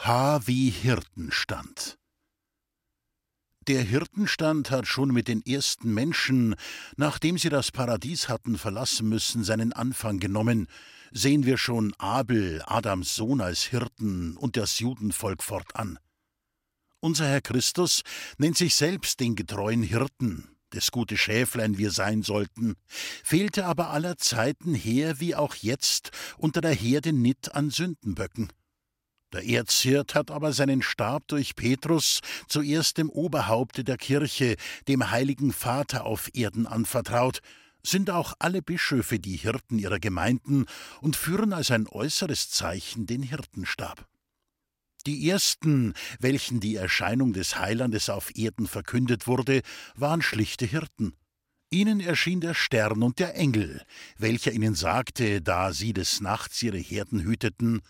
H 0.00 0.46
wie 0.46 0.70
Hirtenstand 0.70 1.98
der 3.68 3.82
Hirtenstand 3.82 4.70
hat 4.70 4.86
schon 4.86 5.10
mit 5.10 5.28
den 5.28 5.44
ersten 5.44 5.92
Menschen, 5.92 6.54
nachdem 6.96 7.36
sie 7.36 7.50
das 7.50 7.70
Paradies 7.70 8.30
hatten 8.30 8.56
verlassen 8.56 9.10
müssen, 9.10 9.44
seinen 9.44 9.74
Anfang 9.74 10.20
genommen. 10.20 10.68
Sehen 11.12 11.44
wir 11.44 11.58
schon 11.58 11.92
Abel, 11.98 12.62
Adams 12.64 13.14
Sohn 13.14 13.42
als 13.42 13.64
Hirten 13.64 14.38
und 14.38 14.56
das 14.56 14.78
Judenvolk 14.78 15.42
fortan. 15.42 15.98
Unser 17.00 17.28
Herr 17.28 17.42
Christus 17.42 18.00
nennt 18.38 18.56
sich 18.56 18.74
selbst 18.74 19.20
den 19.20 19.36
getreuen 19.36 19.82
Hirten, 19.82 20.48
des 20.72 20.90
gute 20.90 21.18
Schäflein 21.18 21.76
wir 21.76 21.90
sein 21.90 22.22
sollten, 22.22 22.74
fehlte 22.88 23.66
aber 23.66 23.90
aller 23.90 24.16
Zeiten 24.16 24.74
her 24.74 25.20
wie 25.20 25.34
auch 25.34 25.54
jetzt 25.54 26.10
unter 26.38 26.62
der 26.62 26.74
Herde 26.74 27.12
nit 27.12 27.54
an 27.54 27.68
Sündenböcken. 27.68 28.50
Der 29.32 29.44
Erzhirt 29.44 30.14
hat 30.14 30.30
aber 30.30 30.52
seinen 30.52 30.80
Stab 30.80 31.28
durch 31.28 31.54
Petrus 31.54 32.20
zuerst 32.48 32.96
dem 32.96 33.10
Oberhaupte 33.10 33.84
der 33.84 33.98
Kirche, 33.98 34.56
dem 34.88 35.10
heiligen 35.10 35.52
Vater 35.52 36.06
auf 36.06 36.30
Erden 36.32 36.66
anvertraut, 36.66 37.40
sind 37.82 38.10
auch 38.10 38.34
alle 38.38 38.62
Bischöfe 38.62 39.18
die 39.18 39.36
Hirten 39.36 39.78
ihrer 39.78 39.98
Gemeinden 39.98 40.64
und 41.00 41.14
führen 41.14 41.52
als 41.52 41.70
ein 41.70 41.86
äußeres 41.86 42.50
Zeichen 42.50 43.06
den 43.06 43.22
Hirtenstab. 43.22 44.06
Die 45.06 45.28
ersten, 45.28 45.94
welchen 46.18 46.60
die 46.60 46.76
Erscheinung 46.76 47.32
des 47.32 47.58
Heilandes 47.58 48.10
auf 48.10 48.34
Erden 48.34 48.66
verkündet 48.66 49.26
wurde, 49.26 49.62
waren 49.94 50.22
schlichte 50.22 50.66
Hirten. 50.66 51.14
Ihnen 51.70 52.00
erschien 52.00 52.40
der 52.40 52.54
Stern 52.54 53.02
und 53.02 53.18
der 53.18 53.36
Engel, 53.36 53.82
welcher 54.16 54.52
ihnen 54.52 54.74
sagte, 54.74 55.42
da 55.42 55.72
sie 55.72 55.92
des 55.92 56.22
Nachts 56.22 56.62
ihre 56.62 56.78
Herden 56.78 57.20
hüteten, 57.20 57.82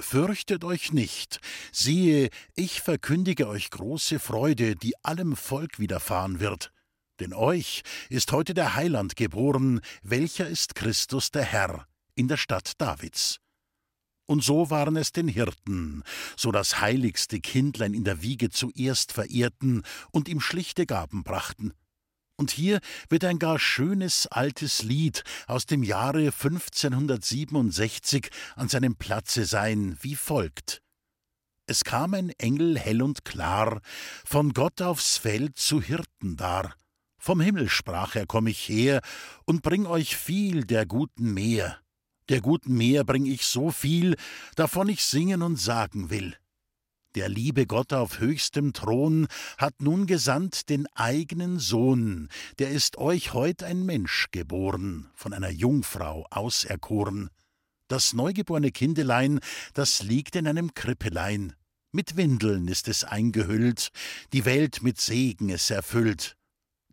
Fürchtet 0.00 0.64
euch 0.64 0.92
nicht, 0.92 1.40
siehe, 1.70 2.30
ich 2.56 2.80
verkündige 2.80 3.46
euch 3.46 3.70
große 3.70 4.18
Freude, 4.18 4.74
die 4.74 4.94
allem 5.04 5.36
Volk 5.36 5.78
widerfahren 5.78 6.40
wird. 6.40 6.72
Denn 7.20 7.32
euch 7.32 7.82
ist 8.08 8.32
heute 8.32 8.54
der 8.54 8.74
Heiland 8.74 9.14
geboren, 9.14 9.80
welcher 10.02 10.48
ist 10.48 10.74
Christus 10.74 11.30
der 11.30 11.44
Herr, 11.44 11.86
in 12.16 12.26
der 12.26 12.36
Stadt 12.36 12.72
Davids. 12.78 13.38
Und 14.26 14.42
so 14.42 14.68
waren 14.70 14.96
es 14.96 15.12
den 15.12 15.28
Hirten, 15.28 16.02
so 16.36 16.50
das 16.50 16.80
heiligste 16.80 17.40
Kindlein 17.40 17.94
in 17.94 18.04
der 18.04 18.20
Wiege 18.22 18.50
zuerst 18.50 19.12
verehrten 19.12 19.82
und 20.10 20.28
ihm 20.28 20.40
schlichte 20.40 20.86
Gaben 20.86 21.22
brachten. 21.22 21.72
Und 22.36 22.50
hier 22.50 22.80
wird 23.08 23.24
ein 23.24 23.38
gar 23.38 23.58
schönes 23.58 24.26
altes 24.26 24.82
Lied 24.82 25.22
aus 25.46 25.66
dem 25.66 25.82
Jahre 25.82 26.26
1567 26.26 28.30
an 28.56 28.68
seinem 28.68 28.96
Platze 28.96 29.44
sein, 29.44 29.96
wie 30.00 30.16
folgt. 30.16 30.82
Es 31.66 31.84
kam 31.84 32.14
ein 32.14 32.30
Engel 32.38 32.78
hell 32.78 33.02
und 33.02 33.24
klar, 33.24 33.80
von 34.24 34.52
Gott 34.52 34.82
aufs 34.82 35.16
Feld 35.16 35.58
zu 35.58 35.80
Hirten 35.80 36.36
dar. 36.36 36.74
Vom 37.18 37.40
Himmel 37.40 37.70
sprach 37.70 38.16
er, 38.16 38.26
komm 38.26 38.48
ich 38.48 38.68
her 38.68 39.00
und 39.44 39.62
bring 39.62 39.86
euch 39.86 40.16
viel 40.16 40.64
der 40.64 40.84
guten 40.84 41.32
Meer 41.32 41.78
der 42.28 42.40
guten 42.40 42.74
Meer 42.74 43.04
bring 43.04 43.26
ich 43.26 43.46
so 43.46 43.70
viel, 43.70 44.16
davon 44.56 44.88
ich 44.88 45.04
singen 45.04 45.42
und 45.42 45.56
sagen 45.56 46.10
will. 46.10 46.36
Der 47.14 47.28
liebe 47.28 47.66
Gott 47.66 47.92
auf 47.92 48.18
höchstem 48.18 48.72
Thron 48.72 49.28
hat 49.56 49.80
nun 49.80 50.06
gesandt 50.06 50.68
den 50.68 50.88
eigenen 50.94 51.60
Sohn, 51.60 52.28
der 52.58 52.70
ist 52.70 52.98
euch 52.98 53.32
heut 53.32 53.62
ein 53.62 53.86
Mensch 53.86 54.28
geboren, 54.32 55.10
von 55.14 55.32
einer 55.32 55.50
Jungfrau 55.50 56.26
auserkoren. 56.30 57.30
Das 57.86 58.14
neugeborene 58.14 58.72
Kindelein, 58.72 59.38
das 59.74 60.02
liegt 60.02 60.34
in 60.34 60.48
einem 60.48 60.74
Krippelein. 60.74 61.54
Mit 61.92 62.16
Windeln 62.16 62.66
ist 62.66 62.88
es 62.88 63.04
eingehüllt, 63.04 63.90
die 64.32 64.44
Welt 64.44 64.82
mit 64.82 65.00
Segen 65.00 65.50
es 65.50 65.70
erfüllt. 65.70 66.36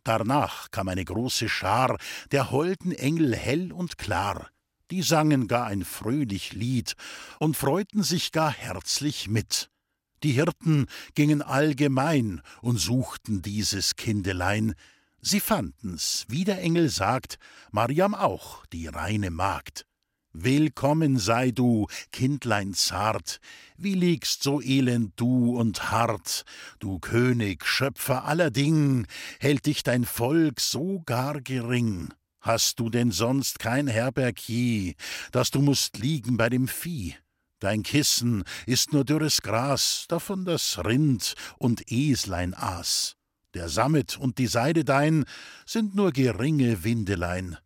Darnach 0.04 0.70
kam 0.70 0.88
eine 0.88 1.06
große 1.06 1.50
Schar 1.50 1.98
der 2.32 2.52
holden 2.52 2.92
Engel 2.92 3.36
hell 3.36 3.72
und 3.72 3.98
klar 3.98 4.52
die 4.92 5.02
sangen 5.02 5.48
gar 5.48 5.68
ein 5.68 5.86
fröhlich 5.86 6.52
Lied 6.52 6.96
und 7.40 7.56
freuten 7.56 8.04
sich 8.04 8.32
gar 8.34 8.52
herzlich 8.52 9.30
mit. 9.30 9.72
Die 10.24 10.34
Hirten 10.34 10.86
gingen 11.16 11.42
allgemein 11.42 12.42
und 12.62 12.78
suchten 12.78 13.42
dieses 13.42 13.96
Kindelein. 13.96 14.76
Sie 15.20 15.40
fanden's, 15.40 16.26
wie 16.28 16.44
der 16.44 16.60
Engel 16.62 16.90
sagt, 16.90 17.38
Mariam 17.72 18.14
auch, 18.14 18.66
die 18.68 18.86
reine 18.86 19.32
Magd. 19.32 19.88
Willkommen 20.34 21.18
sei 21.18 21.52
du, 21.52 21.88
Kindlein 22.12 22.74
zart, 22.74 23.40
wie 23.78 23.96
liegst 23.96 24.44
so 24.44 24.62
elend 24.62 25.14
du 25.16 25.58
und 25.58 25.92
hart, 25.92 26.46
du 26.80 27.00
König, 27.00 27.66
Schöpfer 27.66 28.24
aller 28.24 28.52
Ding, 28.52 29.08
hält 29.40 29.66
dich 29.66 29.84
dein 29.84 30.06
Volk 30.06 30.62
so 30.62 31.02
gar 31.06 31.42
gering. 31.42 32.14
Hast 32.40 32.80
du 32.80 32.90
denn 32.90 33.12
sonst 33.12 33.60
kein 33.60 33.88
Herberg 33.88 34.40
je, 34.40 34.94
dass 35.32 35.52
du 35.52 35.62
musst 35.62 35.98
liegen 35.98 36.38
bei 36.38 36.50
dem 36.50 36.68
Vieh? 36.68 37.16
Dein 37.62 37.84
Kissen 37.84 38.44
ist 38.66 38.92
nur 38.92 39.06
dürres 39.06 39.44
Gras, 39.44 40.06
davon 40.08 40.46
das 40.46 40.84
Rind 40.84 41.36
und 41.60 41.84
Eslein 41.92 42.56
aß. 42.56 43.16
Der 43.54 43.70
Sammet 43.70 44.18
und 44.18 44.40
die 44.40 44.48
Seide 44.48 44.84
dein 44.84 45.26
sind 45.68 45.94
nur 45.94 46.12
geringe 46.12 46.84
Windelein. 46.84 47.58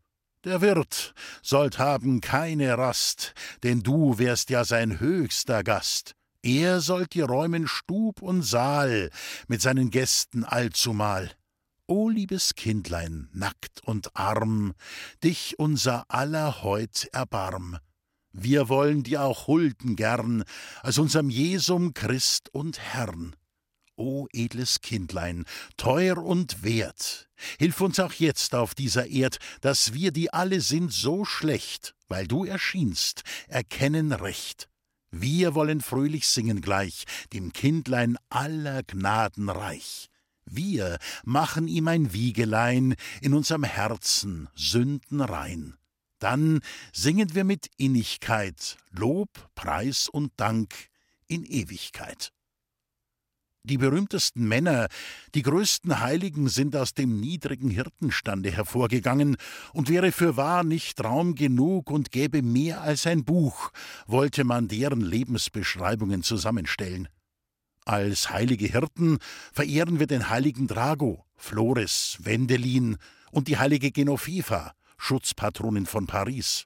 Der 0.44 0.60
Wirt 0.60 1.14
sollt 1.42 1.80
haben 1.80 2.20
keine 2.20 2.78
Rast, 2.78 3.34
denn 3.64 3.84
du 3.84 4.18
wärst 4.18 4.50
ja 4.50 4.66
sein 4.66 5.00
höchster 5.00 5.64
Gast. 5.64 6.14
Er 6.44 6.82
sollt 6.82 7.14
dir 7.14 7.26
räumen 7.26 7.66
Stub 7.66 8.22
und 8.22 8.42
Saal 8.42 9.10
mit 9.48 9.62
seinen 9.62 9.92
Gästen 9.92 10.44
allzumal. 10.44 11.32
O 11.88 12.10
liebes 12.10 12.56
Kindlein, 12.56 13.30
nackt 13.32 13.82
und 13.86 14.14
arm, 14.18 14.74
dich 15.24 15.58
unser 15.58 16.04
aller 16.10 16.64
heut 16.64 17.08
erbarm. 17.14 17.78
Wir 18.38 18.68
wollen 18.68 19.04
dir 19.04 19.24
auch 19.24 19.48
hulden 19.48 19.96
gern, 19.96 20.44
als 20.84 20.98
unserem 20.98 21.30
Jesum 21.30 21.94
Christ 21.94 22.50
und 22.54 22.78
Herrn. 22.80 23.34
O 23.96 24.28
edles 24.34 24.82
Kindlein, 24.82 25.46
teuer 25.78 26.18
und 26.18 26.62
wert, 26.62 27.30
hilf 27.58 27.80
uns 27.80 27.98
auch 27.98 28.12
jetzt 28.12 28.54
auf 28.54 28.76
dieser 28.76 29.08
Erd, 29.08 29.38
dass 29.62 29.94
wir, 29.94 30.12
die 30.12 30.34
alle 30.34 30.60
sind 30.60 30.92
so 30.92 31.24
schlecht, 31.24 31.96
weil 32.10 32.28
du 32.28 32.44
erschienst, 32.44 33.24
erkennen 33.48 34.12
recht. 34.12 34.68
Wir 35.12 35.56
wollen 35.56 35.80
fröhlich 35.80 36.28
singen 36.28 36.60
gleich, 36.60 37.06
dem 37.32 37.54
Kindlein 37.54 38.18
aller 38.28 38.84
Gnaden 38.84 39.48
reich. 39.48 40.10
Wir 40.44 40.98
machen 41.24 41.70
ihm 41.70 41.88
ein 41.88 42.12
Wiegelein 42.12 42.96
in 43.22 43.34
unserem 43.34 43.64
Herzen 43.64 44.50
Sünden 44.56 45.22
rein. 45.22 45.78
Dann 46.26 46.62
singen 46.92 47.36
wir 47.36 47.44
mit 47.44 47.70
Innigkeit 47.78 48.78
Lob, 48.90 49.30
Preis 49.54 50.10
und 50.10 50.32
Dank 50.38 50.74
in 51.28 51.46
Ewigkeit. 51.46 52.32
Die 53.62 53.78
berühmtesten 53.78 54.48
Männer, 54.48 54.88
die 55.36 55.44
größten 55.44 56.00
Heiligen 56.00 56.50
sind 56.50 56.76
aus 56.76 56.96
dem 56.96 57.20
niedrigen 57.20 57.70
Hirtenstande 57.70 58.50
hervorgegangen, 58.50 59.38
und 59.72 59.88
wäre 59.88 60.12
für 60.12 60.36
wahr 60.36 60.64
nicht 60.64 61.04
Raum 61.04 61.36
genug 61.36 61.92
und 61.92 62.10
gäbe 62.10 62.42
mehr 62.42 62.82
als 62.82 63.06
ein 63.06 63.24
Buch, 63.24 63.70
wollte 64.08 64.46
man 64.46 64.68
deren 64.68 65.02
Lebensbeschreibungen 65.02 66.24
zusammenstellen. 66.24 67.08
Als 67.86 68.32
heilige 68.32 68.66
Hirten 68.66 69.20
verehren 69.54 70.00
wir 70.00 70.08
den 70.08 70.28
heiligen 70.28 70.66
Drago, 70.66 71.24
Flores, 71.36 72.18
Wendelin 72.20 72.98
und 73.30 73.48
die 73.48 73.60
heilige 73.60 73.92
Genovefa, 73.92 74.74
Schutzpatronin 74.98 75.86
von 75.86 76.08
Paris. 76.08 76.66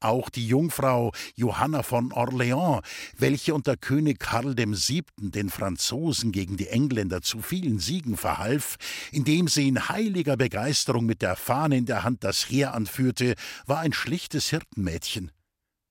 Auch 0.00 0.30
die 0.30 0.46
Jungfrau 0.46 1.12
Johanna 1.34 1.82
von 1.82 2.12
Orleans, 2.12 2.82
welche 3.16 3.52
unter 3.52 3.76
König 3.76 4.20
Karl 4.20 4.56
VII. 4.56 5.04
den 5.16 5.50
Franzosen 5.50 6.30
gegen 6.30 6.56
die 6.56 6.68
Engländer 6.68 7.20
zu 7.20 7.42
vielen 7.42 7.80
Siegen 7.80 8.16
verhalf, 8.16 8.76
indem 9.10 9.48
sie 9.48 9.66
in 9.66 9.88
heiliger 9.88 10.36
Begeisterung 10.36 11.04
mit 11.04 11.20
der 11.20 11.34
Fahne 11.34 11.78
in 11.78 11.86
der 11.86 12.04
Hand 12.04 12.22
das 12.22 12.48
Heer 12.48 12.74
anführte, 12.74 13.34
war 13.66 13.80
ein 13.80 13.92
schlichtes 13.92 14.50
Hirtenmädchen. 14.50 15.32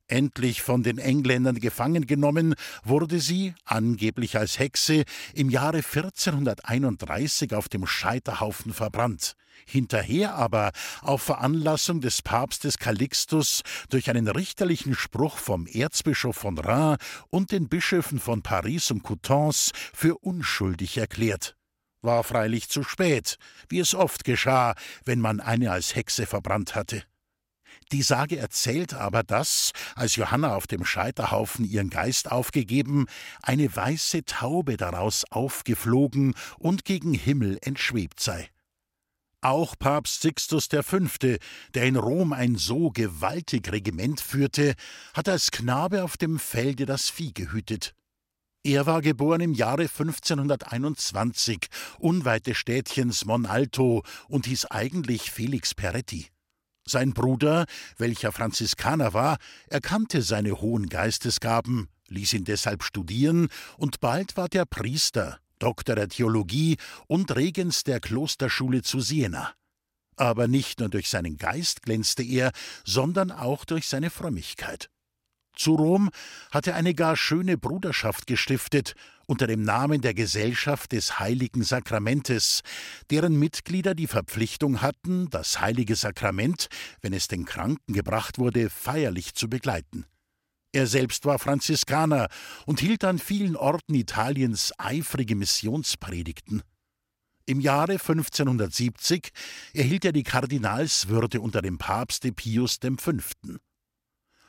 Endlich 0.08 0.62
von 0.62 0.84
den 0.84 1.00
Engländern 1.00 1.60
gefangen 1.60 2.08
genommen, 2.08 2.56
wurde 2.84 3.20
sie, 3.20 3.54
angeblich 3.66 4.38
als 4.38 4.58
Hexe, 4.58 5.04
im 5.34 5.50
Jahre 5.50 5.78
1431 5.78 7.54
auf 7.54 7.68
dem 7.68 7.86
Scheiterhaufen 7.86 8.74
verbrannt, 8.74 9.34
hinterher 9.66 10.36
aber 10.36 10.72
auf 11.02 11.24
Veranlassung 11.24 12.00
des 12.00 12.22
Papstes 12.22 12.78
Calixtus 12.78 13.64
durch 13.90 14.10
einen 14.10 14.30
richterlichen 14.30 14.96
Spruch 14.96 15.38
vom 15.38 15.68
Erzbischof 15.68 16.38
von 16.38 16.58
Reims 16.58 17.00
und 17.30 17.52
den 17.52 17.68
Bischöfen 17.68 18.20
von 18.20 18.42
Paris 18.42 18.92
und 18.92 19.04
Coutances 19.04 19.72
für 19.94 20.18
unschuldig 20.20 20.98
erklärt. 20.98 21.58
War 22.02 22.24
freilich 22.24 22.70
zu 22.70 22.84
spät, 22.84 23.38
wie 23.68 23.80
es 23.80 23.94
oft 23.94 24.24
geschah, 24.24 24.76
wenn 25.04 25.20
man 25.20 25.42
eine 25.42 25.72
als 25.72 25.96
Hexe 25.96 26.26
verbrannt 26.26 26.76
hatte. 26.76 27.04
Die 27.94 28.01
Sage 28.01 28.38
erzählt 28.38 28.94
aber, 28.94 29.24
dass, 29.24 29.72
als 29.96 30.17
Johanna 30.17 30.56
auf 30.56 30.67
dem 30.67 30.84
Scheiterhaufen 30.84 31.63
ihren 31.63 31.89
Geist 31.89 32.29
aufgegeben, 32.29 33.06
eine 33.41 33.74
weiße 33.74 34.25
Taube 34.25 34.75
daraus 34.75 35.24
aufgeflogen 35.32 36.36
und 36.60 36.84
gegen 36.84 37.13
Himmel 37.13 37.58
entschwebt 37.62 38.20
sei. 38.20 38.50
Auch 39.39 39.75
Papst 39.79 40.22
Sixtus 40.22 40.67
V., 40.67 41.00
der 41.74 41.84
in 41.86 41.96
Rom 41.96 42.34
ein 42.34 42.58
so 42.58 42.89
gewaltig 42.89 43.72
Regiment 43.72 44.20
führte, 44.20 44.74
hat 45.13 45.29
als 45.29 45.51
Knabe 45.51 46.03
auf 46.03 46.17
dem 46.17 46.39
Felde 46.39 46.86
das 46.86 47.10
Vieh 47.10 47.34
gehütet. 47.34 47.94
Er 48.63 48.86
war 48.86 49.01
geboren 49.01 49.39
im 49.39 49.53
Jahre 49.53 49.84
1521, 49.84 51.67
unweit 52.00 52.48
des 52.48 52.58
Städtchens 52.58 53.24
Monalto 53.24 54.03
und 54.27 54.46
hieß 54.48 54.66
eigentlich 54.66 55.31
Felix 55.31 55.74
Peretti. 55.74 56.27
Sein 56.88 57.14
Bruder, 57.14 57.66
welcher 57.98 58.32
Franziskaner 58.32 59.14
war, 59.14 59.38
erkannte 59.68 60.22
seine 60.22 60.62
hohen 60.62 60.88
Geistesgaben, 60.88 61.90
ließ 62.08 62.34
ihn 62.34 62.46
deshalb 62.46 62.82
studieren, 62.82 63.50
und 63.78 64.00
bald 64.00 64.38
war 64.38 64.48
der 64.48 64.66
Priester, 64.66 65.40
Doktor 65.60 65.96
der 65.96 66.08
Theologie 66.08 66.78
und 67.08 67.36
Regens 67.36 67.84
der 67.84 68.00
Klosterschule 68.00 68.84
zu 68.84 69.02
Siena. 69.02 69.54
Aber 70.16 70.48
nicht 70.48 70.80
nur 70.80 70.90
durch 70.90 71.10
seinen 71.10 71.38
Geist 71.38 71.82
glänzte 71.82 72.24
er, 72.24 72.52
sondern 72.86 73.32
auch 73.32 73.66
durch 73.66 73.88
seine 73.88 74.10
Frömmigkeit. 74.10 74.90
Zu 75.56 75.76
Rom 75.76 76.10
hat 76.52 76.68
er 76.68 76.76
eine 76.76 76.94
gar 76.94 77.18
schöne 77.18 77.58
Bruderschaft 77.58 78.28
gestiftet 78.28 78.94
unter 79.27 79.46
dem 79.46 79.61
Namen 79.61 80.01
der 80.01 80.13
Gesellschaft 80.13 80.94
des 80.94 81.20
Heiligen 81.20 81.63
Sakramentes, 81.63 82.61
deren 83.11 83.37
Mitglieder 83.37 83.94
die 83.94 84.07
Verpflichtung 84.07 84.81
hatten, 84.81 85.29
das 85.29 85.59
Heilige 85.61 85.96
Sakrament, 85.96 86.68
wenn 87.01 87.13
es 87.13 87.27
den 87.27 87.46
Kranken 87.46 87.94
gebracht 87.94 88.40
wurde, 88.40 88.70
feierlich 88.70 89.35
zu 89.35 89.50
begleiten. 89.50 90.05
Er 90.72 90.87
selbst 90.87 91.25
war 91.25 91.40
Franziskaner 91.40 92.27
und 92.66 92.79
hielt 92.79 93.03
an 93.03 93.20
vielen 93.20 93.55
Orten 93.55 93.96
Italiens 93.96 94.74
eifrige 94.77 95.35
Missionspredigten. 95.35 96.61
Im 97.46 97.61
Jahre 97.61 97.94
1570 97.94 99.29
erhielt 99.74 100.03
er 100.03 100.11
die 100.11 100.24
Kardinalswürde 100.24 101.40
unter 101.40 101.61
dem 101.61 101.77
Papste 101.77 102.33
Pius 102.33 102.79
V. 102.98 103.13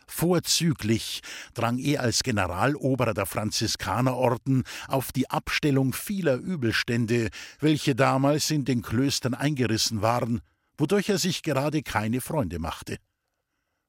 Vorzüglich 0.09 1.21
drang 1.55 1.79
er 1.79 2.01
als 2.01 2.23
Generaloberer 2.23 3.15
der 3.15 3.27
Franziskanerorden 3.27 4.65
auf 4.89 5.13
die 5.13 5.31
Abstellung 5.31 5.93
vieler 5.93 6.37
Übelstände, 6.37 7.29
welche 7.61 7.95
damals 7.95 8.51
in 8.51 8.65
den 8.65 8.83
Klöstern 8.83 9.35
eingerissen 9.35 10.03
waren, 10.03 10.41
wodurch 10.79 11.11
er 11.11 11.19
sich 11.19 11.43
gerade 11.43 11.83
keine 11.83 12.21
Freunde 12.21 12.59
machte. 12.59 12.97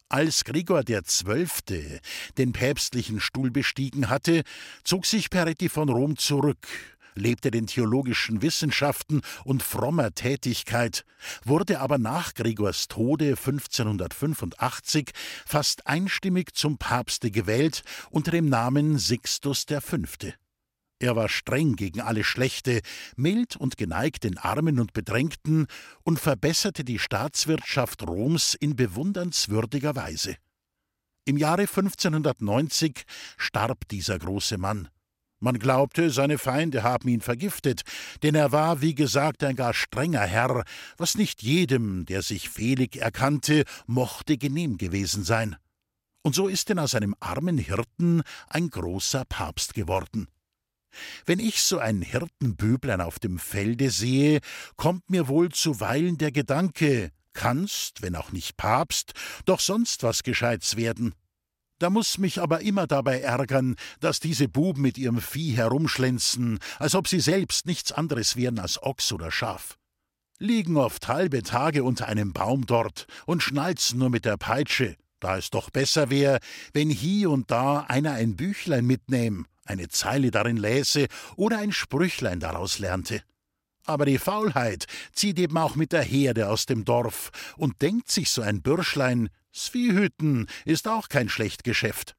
Als 0.10 0.44
Gregor 0.44 0.84
XII. 0.84 2.00
den 2.38 2.52
päpstlichen 2.52 3.20
Stuhl 3.20 3.52
bestiegen 3.52 4.10
hatte, 4.10 4.44
zog 4.84 5.06
sich 5.06 5.30
Peretti 5.30 5.70
von 5.70 5.88
Rom 5.88 6.18
zurück, 6.18 6.68
lebte 7.20 7.52
den 7.52 7.68
theologischen 7.68 8.42
Wissenschaften 8.42 9.22
und 9.44 9.62
frommer 9.62 10.14
Tätigkeit, 10.14 11.06
wurde 11.44 11.80
aber 11.80 11.98
nach 11.98 12.34
Gregors 12.34 12.88
Tode 12.88 13.30
1585 13.30 15.12
fast 15.46 15.86
einstimmig 15.86 16.56
zum 16.56 16.78
Papste 16.78 17.32
gewählt 17.32 17.84
unter 18.10 18.32
dem 18.32 18.50
Namen 18.50 18.98
Sixtus 18.98 19.66
V. 19.70 19.98
Er 21.02 21.16
war 21.16 21.30
streng 21.30 21.76
gegen 21.78 22.02
alle 22.02 22.26
Schlechte, 22.26 22.82
mild 23.16 23.56
und 23.56 23.78
geneigt 23.78 24.26
den 24.26 24.38
Armen 24.38 24.80
und 24.80 24.92
Bedrängten 24.92 25.68
und 26.04 26.20
verbesserte 26.20 26.84
die 26.84 27.00
Staatswirtschaft 27.00 28.04
Roms 28.04 28.54
in 28.54 28.76
bewundernswürdiger 28.76 29.96
Weise. 29.96 30.36
Im 31.24 31.38
Jahre 31.38 31.62
1590 31.62 33.04
starb 33.38 33.88
dieser 33.88 34.20
große 34.20 34.58
Mann. 34.58 34.90
Man 35.40 35.58
glaubte, 35.58 36.10
seine 36.10 36.38
Feinde 36.38 36.84
haben 36.84 37.08
ihn 37.08 37.22
vergiftet, 37.22 37.84
denn 38.24 38.36
er 38.36 38.52
war, 38.52 38.82
wie 38.82 38.94
gesagt, 38.94 39.44
ein 39.44 39.56
gar 39.56 39.74
strenger 39.74 40.22
Herr, 40.26 40.66
was 40.98 41.16
nicht 41.16 41.42
jedem, 41.42 42.06
der 42.06 42.22
sich 42.22 42.50
fehlig 42.50 42.98
erkannte, 42.98 43.64
mochte 43.88 44.38
genehm 44.38 44.78
gewesen 44.78 45.24
sein. 45.24 45.56
Und 46.24 46.36
so 46.36 46.48
ist 46.48 46.68
denn 46.68 46.80
aus 46.80 46.94
einem 46.94 47.16
armen 47.22 47.58
Hirten 47.58 48.24
ein 48.50 48.70
großer 48.70 49.24
Papst 49.26 49.74
geworden. 49.74 50.28
Wenn 51.26 51.40
ich 51.40 51.64
so 51.64 51.80
ein 51.80 52.02
Hirtenbüblein 52.02 53.00
auf 53.00 53.20
dem 53.20 53.40
Felde 53.40 53.92
sehe, 53.92 54.40
kommt 54.76 55.10
mir 55.10 55.28
wohl 55.28 55.50
zuweilen 55.50 56.18
der 56.18 56.32
Gedanke, 56.32 57.12
kannst, 57.34 58.02
wenn 58.02 58.16
auch 58.16 58.32
nicht 58.32 58.58
Papst, 58.58 59.14
doch 59.46 59.60
sonst 59.60 60.04
was 60.04 60.24
Gescheits 60.24 60.76
werden. 60.76 61.14
Da 61.80 61.90
muss 61.90 62.18
mich 62.18 62.42
aber 62.42 62.60
immer 62.60 62.88
dabei 62.88 63.22
ärgern, 63.22 63.76
dass 64.02 64.20
diese 64.20 64.50
Buben 64.50 64.82
mit 64.82 64.98
ihrem 64.98 65.22
Vieh 65.22 65.56
herumschlenzen, 65.56 66.60
als 66.78 66.94
ob 66.94 67.08
sie 67.08 67.22
selbst 67.22 67.66
nichts 67.66 67.94
anderes 67.94 68.36
wären 68.36 68.60
als 68.60 68.84
Ochs 68.84 69.14
oder 69.14 69.32
Schaf. 69.32 69.78
Liegen 70.40 70.78
oft 70.78 71.08
halbe 71.08 71.42
Tage 71.42 71.84
unter 71.86 72.08
einem 72.08 72.34
Baum 72.34 72.66
dort 72.66 73.08
und 73.26 73.44
schnalzen 73.44 74.00
nur 74.00 74.10
mit 74.10 74.26
der 74.26 74.38
Peitsche, 74.38 74.96
da 75.22 75.38
es 75.38 75.50
doch 75.50 75.70
besser 75.70 76.10
wär, 76.10 76.40
wenn 76.74 76.90
hier 76.90 77.30
und 77.30 77.50
da 77.50 77.82
einer 77.82 78.14
ein 78.14 78.36
Büchlein 78.36 78.86
mitnähm, 78.86 79.46
eine 79.66 79.88
Zeile 79.88 80.32
darin 80.32 80.58
läse 80.58 81.08
oder 81.38 81.60
ein 81.60 81.72
Sprüchlein 81.72 82.42
daraus 82.42 82.80
lernte. 82.80 83.22
Aber 83.86 84.06
die 84.06 84.18
Faulheit 84.18 84.86
zieht 85.14 85.40
eben 85.40 85.58
auch 85.58 85.76
mit 85.76 85.94
der 85.94 86.04
Herde 86.04 86.50
aus 86.50 86.66
dem 86.66 86.86
Dorf 86.86 87.32
und 87.58 87.82
denkt 87.82 88.12
sich 88.12 88.30
so 88.30 88.42
ein 88.42 88.62
Bürschlein, 88.62 89.30
Sviehhüten 89.52 90.48
ist 90.66 90.88
auch 90.88 91.10
kein 91.10 91.30
schlecht 91.30 91.64
Geschäft. 91.64 92.16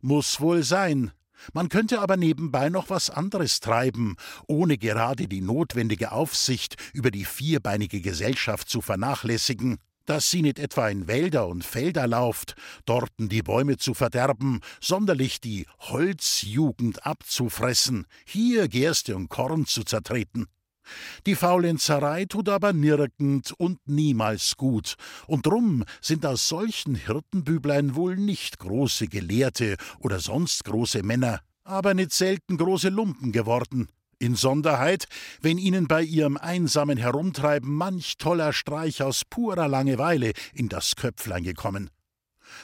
Muss 0.00 0.40
wohl 0.40 0.62
sein. 0.62 1.12
Man 1.52 1.68
könnte 1.68 2.00
aber 2.00 2.16
nebenbei 2.16 2.68
noch 2.68 2.90
was 2.90 3.10
anderes 3.10 3.60
treiben, 3.60 4.16
ohne 4.46 4.78
gerade 4.78 5.28
die 5.28 5.40
notwendige 5.40 6.12
Aufsicht 6.12 6.76
über 6.92 7.10
die 7.10 7.24
vierbeinige 7.24 8.00
Gesellschaft 8.00 8.68
zu 8.68 8.80
vernachlässigen. 8.80 9.78
dass 10.06 10.30
sie 10.30 10.42
nicht 10.42 10.58
etwa 10.58 10.90
in 10.90 11.06
Wälder 11.08 11.48
und 11.48 11.64
Felder 11.64 12.06
lauft, 12.06 12.56
dorten 12.84 13.30
die 13.30 13.42
Bäume 13.42 13.78
zu 13.78 13.94
verderben, 13.94 14.60
sonderlich 14.78 15.40
die 15.40 15.66
Holzjugend 15.78 17.06
abzufressen, 17.06 18.06
hier 18.26 18.68
Gerste 18.68 19.16
und 19.16 19.30
Korn 19.30 19.64
zu 19.64 19.82
zertreten. 19.82 20.46
Die 21.26 21.34
Faulenzerei 21.34 22.24
tut 22.24 22.48
aber 22.48 22.72
nirgend 22.72 23.52
und 23.58 23.78
niemals 23.86 24.56
gut, 24.56 24.94
und 25.26 25.46
drum 25.46 25.84
sind 26.00 26.24
aus 26.26 26.48
solchen 26.48 26.94
Hirtenbüblein 26.94 27.94
wohl 27.94 28.16
nicht 28.16 28.58
große 28.58 29.08
Gelehrte 29.08 29.76
oder 29.98 30.20
sonst 30.20 30.64
große 30.64 31.02
Männer, 31.02 31.40
aber 31.64 31.94
nicht 31.94 32.12
selten 32.12 32.56
große 32.56 32.88
Lumpen 32.88 33.32
geworden. 33.32 33.88
Insonderheit, 34.18 35.06
wenn 35.40 35.58
ihnen 35.58 35.86
bei 35.86 36.02
ihrem 36.02 36.36
einsamen 36.36 36.98
Herumtreiben 36.98 37.72
manch 37.74 38.16
toller 38.16 38.52
Streich 38.52 39.02
aus 39.02 39.22
purer 39.28 39.68
Langeweile 39.68 40.32
in 40.54 40.68
das 40.68 40.96
Köpflein 40.96 41.44
gekommen. 41.44 41.90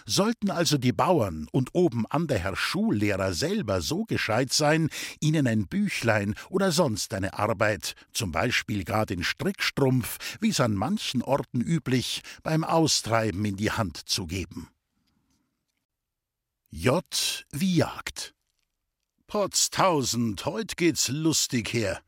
Sollten 0.07 0.51
also 0.51 0.79
die 0.79 0.93
Bauern 0.93 1.47
und 1.53 1.71
oben 1.73 2.07
an 2.07 2.27
der 2.27 2.39
Herr 2.39 2.57
Schullehrer 2.57 3.33
selber 3.33 3.81
so 3.81 4.05
gescheit 4.05 4.53
sein, 4.53 4.91
ihnen 5.21 5.47
ein 5.47 5.67
Büchlein 5.67 6.35
oder 6.49 6.73
sonst 6.73 7.15
eine 7.15 7.35
Arbeit, 7.35 7.95
zum 8.13 8.33
Beispiel 8.33 8.85
gar 8.85 9.07
den 9.07 9.25
Strickstrumpf, 9.25 10.19
wie's 10.41 10.61
an 10.61 10.75
manchen 10.75 11.23
Orten 11.23 11.61
üblich, 11.61 12.23
beim 12.43 12.65
Austreiben 12.65 13.45
in 13.45 13.57
die 13.57 13.73
Hand 13.73 13.97
zu 13.97 14.27
geben. 14.27 14.69
J 16.71 17.05
wie 17.51 17.77
Jagd. 17.77 18.35
Potztausend, 19.27 20.45
heut 20.47 20.77
geht's 20.77 21.09
lustig 21.09 21.73
her. 21.73 22.01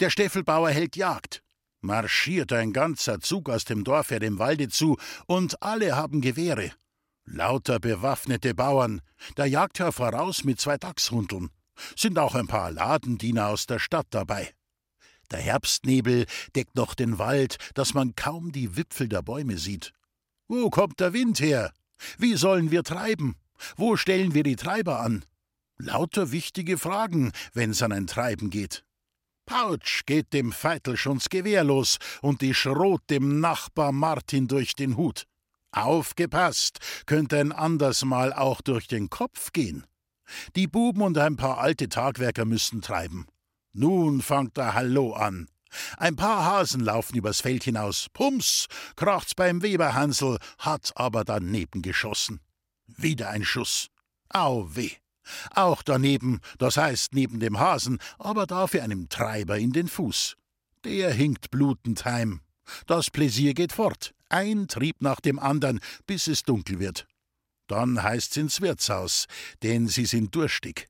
Der 0.00 0.10
Steffelbauer 0.10 0.70
hält 0.70 0.96
Jagd. 0.96 1.42
Marschiert 1.80 2.52
ein 2.52 2.72
ganzer 2.72 3.20
Zug 3.20 3.48
aus 3.48 3.64
dem 3.64 3.84
Dorf 3.84 4.10
her 4.10 4.20
dem 4.20 4.38
Walde 4.38 4.68
zu, 4.68 4.98
und 5.26 5.62
alle 5.62 5.96
haben 5.96 6.20
Gewehre. 6.20 6.72
Lauter 7.24 7.78
bewaffnete 7.78 8.54
Bauern, 8.54 9.00
der 9.36 9.46
Jagdherr 9.46 9.92
voraus 9.92 10.44
mit 10.44 10.60
zwei 10.60 10.76
Dachshundeln. 10.76 11.50
Sind 11.96 12.18
auch 12.18 12.34
ein 12.34 12.46
paar 12.46 12.70
Ladendiener 12.70 13.48
aus 13.48 13.66
der 13.66 13.78
Stadt 13.78 14.06
dabei. 14.10 14.52
Der 15.30 15.40
Herbstnebel 15.40 16.26
deckt 16.54 16.76
noch 16.76 16.94
den 16.94 17.18
Wald, 17.18 17.56
dass 17.74 17.94
man 17.94 18.14
kaum 18.14 18.52
die 18.52 18.76
Wipfel 18.76 19.08
der 19.08 19.22
Bäume 19.22 19.56
sieht. 19.56 19.92
Wo 20.48 20.68
kommt 20.68 21.00
der 21.00 21.12
Wind 21.14 21.40
her? 21.40 21.72
Wie 22.18 22.34
sollen 22.34 22.70
wir 22.70 22.82
treiben? 22.82 23.36
Wo 23.76 23.96
stellen 23.96 24.34
wir 24.34 24.42
die 24.42 24.56
Treiber 24.56 25.00
an? 25.00 25.24
Lauter 25.78 26.32
wichtige 26.32 26.76
Fragen, 26.76 27.32
wenn's 27.54 27.82
an 27.82 27.92
ein 27.92 28.06
Treiben 28.06 28.50
geht. 28.50 28.84
Pautsch 29.46 30.04
geht 30.06 30.32
dem 30.32 30.52
Feitel 30.52 30.96
schon's 30.96 31.28
Gewehr 31.28 31.64
los 31.64 31.98
und 32.20 32.42
die 32.42 32.54
Schrot 32.54 33.02
dem 33.10 33.40
Nachbar 33.40 33.92
Martin 33.92 34.48
durch 34.48 34.74
den 34.74 34.96
Hut. 34.96 35.26
Aufgepasst, 35.72 36.78
könnte 37.06 37.38
ein 37.38 37.52
anders 37.52 38.04
Mal 38.04 38.32
auch 38.32 38.60
durch 38.60 38.86
den 38.86 39.10
Kopf 39.10 39.52
gehen. 39.52 39.86
Die 40.54 40.66
Buben 40.66 41.02
und 41.02 41.18
ein 41.18 41.36
paar 41.36 41.58
alte 41.58 41.88
Tagwerker 41.88 42.44
müssen 42.44 42.82
treiben. 42.82 43.26
Nun 43.72 44.20
fangt 44.22 44.56
der 44.56 44.74
Hallo 44.74 45.14
an. 45.14 45.48
Ein 45.96 46.16
paar 46.16 46.44
Hasen 46.44 46.82
laufen 46.82 47.16
übers 47.16 47.40
Feld 47.40 47.64
hinaus. 47.64 48.08
Pums, 48.12 48.66
kracht's 48.96 49.34
beim 49.34 49.62
Weberhansel, 49.62 50.38
hat 50.58 50.92
aber 50.94 51.24
daneben 51.24 51.80
geschossen. 51.80 52.40
Wieder 52.86 53.30
ein 53.30 53.44
Schuss. 53.44 53.88
Au 54.28 54.68
weh. 54.74 54.92
Auch 55.54 55.82
daneben, 55.82 56.40
das 56.58 56.76
heißt 56.76 57.14
neben 57.14 57.40
dem 57.40 57.58
Hasen, 57.58 57.98
aber 58.18 58.46
dafür 58.46 58.82
einem 58.82 59.08
Treiber 59.08 59.58
in 59.58 59.72
den 59.72 59.88
Fuß. 59.88 60.36
Der 60.84 61.12
hinkt 61.12 61.50
blutend 61.50 62.04
heim. 62.04 62.40
Das 62.86 63.10
Pläsier 63.10 63.54
geht 63.54 63.72
fort, 63.72 64.14
ein 64.32 64.68
Trieb 64.68 65.00
nach 65.00 65.20
dem 65.20 65.38
andern, 65.38 65.80
bis 66.06 66.26
es 66.26 66.42
dunkel 66.42 66.78
wird. 66.78 67.06
Dann 67.66 68.02
heißt's 68.02 68.36
ins 68.36 68.60
Wirtshaus, 68.60 69.26
denn 69.62 69.88
sie 69.88 70.06
sind 70.06 70.34
durstig. 70.34 70.88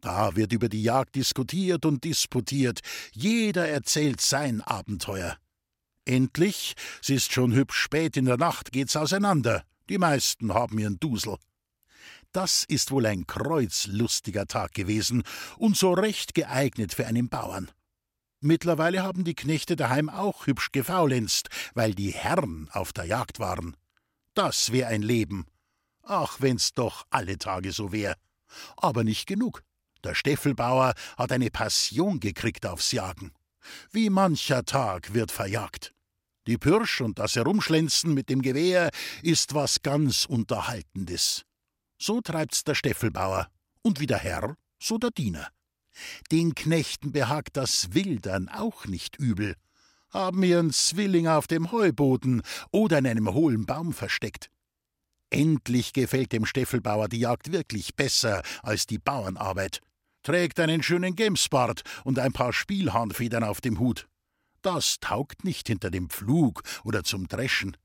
Da 0.00 0.34
wird 0.34 0.52
über 0.52 0.68
die 0.68 0.82
Jagd 0.82 1.14
diskutiert 1.14 1.84
und 1.84 2.04
disputiert, 2.04 2.80
jeder 3.12 3.68
erzählt 3.68 4.20
sein 4.20 4.60
Abenteuer. 4.60 5.36
Endlich, 6.04 6.74
es 7.00 7.10
ist 7.10 7.32
schon 7.32 7.52
hübsch 7.52 7.78
spät 7.78 8.16
in 8.16 8.24
der 8.24 8.36
Nacht, 8.36 8.72
geht's 8.72 8.96
auseinander. 8.96 9.64
Die 9.88 9.98
meisten 9.98 10.52
haben 10.52 10.78
ihren 10.78 10.98
Dusel. 10.98 11.36
Das 12.32 12.64
ist 12.64 12.90
wohl 12.90 13.06
ein 13.06 13.26
kreuzlustiger 13.26 14.46
Tag 14.46 14.72
gewesen 14.72 15.22
und 15.58 15.76
so 15.76 15.92
recht 15.92 16.34
geeignet 16.34 16.94
für 16.94 17.06
einen 17.06 17.28
Bauern. 17.28 17.70
Mittlerweile 18.44 19.04
haben 19.04 19.22
die 19.22 19.36
Knechte 19.36 19.76
daheim 19.76 20.08
auch 20.08 20.48
hübsch 20.48 20.72
gefaulenzt, 20.72 21.48
weil 21.74 21.94
die 21.94 22.10
Herren 22.10 22.68
auf 22.72 22.92
der 22.92 23.04
Jagd 23.04 23.38
waren. 23.38 23.76
Das 24.34 24.72
wär 24.72 24.88
ein 24.88 25.02
Leben. 25.02 25.46
Ach, 26.02 26.38
wenn's 26.40 26.74
doch 26.74 27.06
alle 27.10 27.38
Tage 27.38 27.70
so 27.70 27.92
wär. 27.92 28.16
Aber 28.76 29.04
nicht 29.04 29.28
genug. 29.28 29.62
Der 30.02 30.16
Steffelbauer 30.16 30.94
hat 31.16 31.30
eine 31.30 31.50
Passion 31.50 32.18
gekriegt 32.18 32.66
aufs 32.66 32.90
Jagen. 32.90 33.30
Wie 33.92 34.10
mancher 34.10 34.64
Tag 34.64 35.14
wird 35.14 35.30
verjagt. 35.30 35.94
Die 36.48 36.58
Pirsch 36.58 37.00
und 37.00 37.20
das 37.20 37.36
Herumschlenzen 37.36 38.12
mit 38.12 38.28
dem 38.28 38.42
Gewehr 38.42 38.90
ist 39.22 39.54
was 39.54 39.82
ganz 39.82 40.24
Unterhaltendes. 40.24 41.44
So 41.96 42.20
treibt's 42.20 42.64
der 42.64 42.74
Steffelbauer, 42.74 43.48
und 43.82 44.00
wie 44.00 44.08
der 44.08 44.18
Herr, 44.18 44.56
so 44.82 44.98
der 44.98 45.12
Diener. 45.12 45.48
Den 46.30 46.54
Knechten 46.54 47.12
behagt 47.12 47.56
das 47.56 47.94
Wildern 47.94 48.48
auch 48.48 48.86
nicht 48.86 49.16
übel, 49.16 49.56
haben 50.10 50.42
ihren 50.42 50.72
Zwilling 50.72 51.28
auf 51.28 51.46
dem 51.46 51.72
Heuboden 51.72 52.42
oder 52.70 52.98
in 52.98 53.06
einem 53.06 53.32
hohlen 53.32 53.66
Baum 53.66 53.92
versteckt. 53.92 54.50
Endlich 55.30 55.92
gefällt 55.94 56.32
dem 56.32 56.44
Steffelbauer 56.44 57.08
die 57.08 57.20
Jagd 57.20 57.52
wirklich 57.52 57.96
besser 57.96 58.42
als 58.62 58.86
die 58.86 58.98
Bauernarbeit. 58.98 59.80
Trägt 60.22 60.60
einen 60.60 60.82
schönen 60.82 61.16
Gemsbart 61.16 61.82
und 62.04 62.18
ein 62.18 62.32
paar 62.32 62.52
Spielhahnfedern 62.52 63.42
auf 63.42 63.60
dem 63.60 63.78
Hut. 63.78 64.08
Das 64.60 64.98
taugt 65.00 65.44
nicht 65.44 65.66
hinter 65.66 65.90
dem 65.90 66.10
Pflug 66.10 66.62
oder 66.84 67.02
zum 67.02 67.26
Dreschen. 67.28 67.76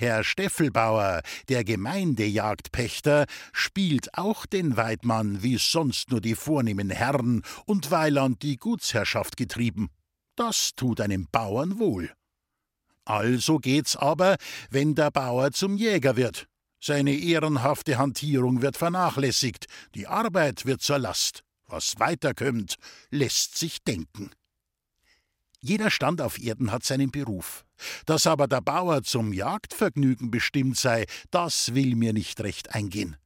Herr 0.00 0.22
Steffelbauer, 0.22 1.22
der 1.48 1.64
Gemeindejagdpächter, 1.64 3.26
spielt 3.52 4.16
auch 4.16 4.46
den 4.46 4.76
Weidmann, 4.76 5.42
wie 5.42 5.58
sonst 5.58 6.12
nur 6.12 6.20
die 6.20 6.36
vornehmen 6.36 6.88
Herren 6.88 7.42
und 7.66 7.90
Weiland 7.90 8.42
die 8.42 8.58
Gutsherrschaft 8.58 9.36
getrieben. 9.36 9.90
Das 10.36 10.76
tut 10.76 11.00
einem 11.00 11.26
Bauern 11.32 11.80
wohl. 11.80 12.12
Also 13.04 13.58
geht's 13.58 13.96
aber, 13.96 14.36
wenn 14.70 14.94
der 14.94 15.10
Bauer 15.10 15.50
zum 15.50 15.76
Jäger 15.76 16.14
wird. 16.14 16.46
Seine 16.78 17.14
ehrenhafte 17.14 17.98
Hantierung 17.98 18.62
wird 18.62 18.76
vernachlässigt, 18.76 19.66
die 19.96 20.06
Arbeit 20.06 20.64
wird 20.64 20.80
zur 20.80 21.00
Last. 21.00 21.42
Was 21.66 21.98
weiterkömmt, 21.98 22.76
lässt 23.10 23.58
sich 23.58 23.82
denken. 23.82 24.30
Jeder 25.60 25.90
Stand 25.90 26.20
auf 26.20 26.40
Erden 26.40 26.70
hat 26.70 26.84
seinen 26.84 27.10
Beruf. 27.10 27.64
Dass 28.06 28.26
aber 28.26 28.46
der 28.46 28.60
Bauer 28.60 29.02
zum 29.02 29.32
Jagdvergnügen 29.32 30.30
bestimmt 30.30 30.76
sei, 30.76 31.06
das 31.30 31.74
will 31.74 31.96
mir 31.96 32.12
nicht 32.12 32.40
recht 32.40 32.74
eingehen. 32.74 33.16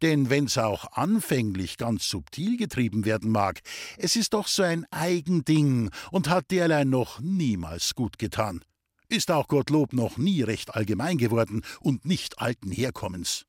Denn 0.00 0.30
wenn's 0.30 0.58
auch 0.58 0.92
anfänglich 0.92 1.76
ganz 1.76 2.08
subtil 2.08 2.56
getrieben 2.56 3.04
werden 3.04 3.30
mag, 3.30 3.60
es 3.98 4.16
ist 4.16 4.32
doch 4.32 4.46
so 4.46 4.62
ein 4.62 4.86
Eigending 4.90 5.90
und 6.10 6.28
hat 6.28 6.50
derlei 6.50 6.84
noch 6.84 7.20
niemals 7.20 7.94
gut 7.94 8.18
getan. 8.18 8.64
Ist 9.08 9.30
auch 9.30 9.48
Gottlob 9.48 9.92
noch 9.92 10.16
nie 10.16 10.42
recht 10.42 10.74
allgemein 10.74 11.18
geworden 11.18 11.62
und 11.80 12.06
nicht 12.06 12.38
alten 12.38 12.70
Herkommens. 12.70 13.44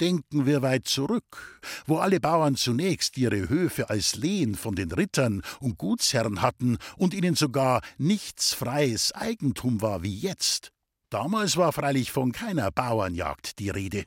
Denken 0.00 0.44
wir 0.44 0.60
weit 0.62 0.88
zurück, 0.88 1.60
wo 1.86 1.98
alle 1.98 2.18
Bauern 2.18 2.56
zunächst 2.56 3.16
ihre 3.16 3.48
Höfe 3.48 3.90
als 3.90 4.16
Lehen 4.16 4.56
von 4.56 4.74
den 4.74 4.90
Rittern 4.90 5.42
und 5.60 5.78
Gutsherren 5.78 6.42
hatten 6.42 6.78
und 6.96 7.14
ihnen 7.14 7.36
sogar 7.36 7.80
nichts 7.96 8.54
freies 8.54 9.12
Eigentum 9.12 9.82
war 9.82 10.02
wie 10.02 10.18
jetzt. 10.18 10.72
Damals 11.10 11.56
war 11.56 11.72
freilich 11.72 12.10
von 12.10 12.32
keiner 12.32 12.72
Bauernjagd 12.72 13.60
die 13.60 13.70
Rede. 13.70 14.04